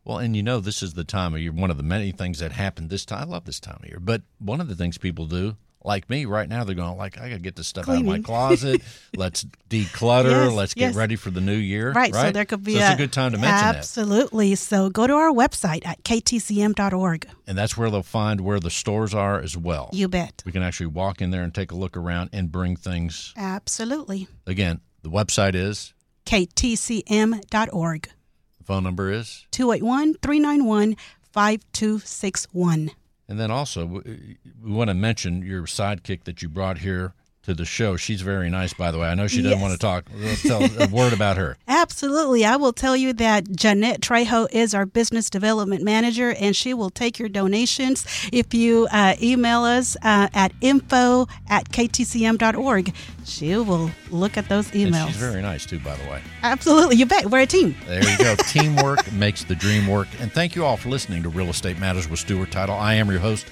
[0.05, 2.39] Well, and you know, this is the time of year, one of the many things
[2.39, 3.27] that happen this time.
[3.27, 3.99] I love this time of year.
[3.99, 7.29] But one of the things people do, like me right now, they're going, like, I
[7.29, 8.81] got to get this stuff out of my closet.
[9.15, 10.45] Let's declutter.
[10.45, 10.95] Yes, Let's get yes.
[10.95, 11.91] ready for the new year.
[11.91, 13.75] Right, so there could be So a, a, good time to mention that.
[13.75, 14.55] Absolutely.
[14.55, 17.27] So go to our website at ktcm.org.
[17.47, 19.89] And that's where they'll find where the stores are as well.
[19.93, 20.41] You bet.
[20.45, 23.33] We can actually walk in there and take a look around and bring things.
[23.35, 24.27] Absolutely.
[24.47, 25.93] Again, the website is,
[26.25, 28.09] ktcm.org.
[28.57, 30.95] the phone number is, 281 391
[31.33, 32.91] 5261.
[33.27, 37.13] And then also we, want to mention your sidekick that you brought here
[37.43, 37.97] to the show.
[37.97, 39.07] She's very nice, by the way.
[39.09, 39.61] I know she doesn't Yes.
[39.61, 40.05] want to talk.
[40.43, 41.57] Tell a word about her.
[41.67, 42.45] Absolutely.
[42.45, 46.89] I will tell you that Jeanette Trejo is our business development manager, and she will
[46.89, 52.93] take your donations if you uh, email us uh, at info at ktcm.org.
[53.25, 55.07] She will look at those And emails.
[55.07, 56.21] she's very nice too, by the way.
[56.43, 56.95] Absolutely.
[56.97, 57.25] You bet.
[57.29, 57.75] We're a team.
[57.87, 58.35] There you go.
[58.47, 60.07] Teamwork makes the dream work.
[60.19, 62.75] And thank you all for listening to Real Estate Matters with Stewart Title.
[62.75, 63.47] I am your host,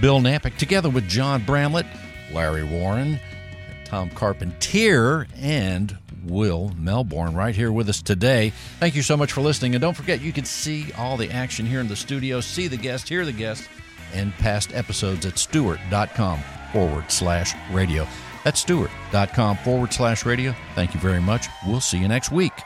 [0.00, 1.86] Bill Napick, together with John Bramlett,
[2.32, 3.18] Larry Warren,
[3.86, 8.52] Tom Carpentier, and Will Melbourne right here with us today.
[8.80, 9.74] Thank you so much for listening.
[9.74, 12.76] And don't forget, you can see all the action here in the studio, see the
[12.76, 13.68] guest, hear the guest,
[14.12, 16.40] and past episodes at stewart.com
[16.72, 18.06] forward slash radio.
[18.44, 20.54] That's stewart.com forward slash radio.
[20.74, 21.46] Thank you very much.
[21.66, 22.65] We'll see you next week.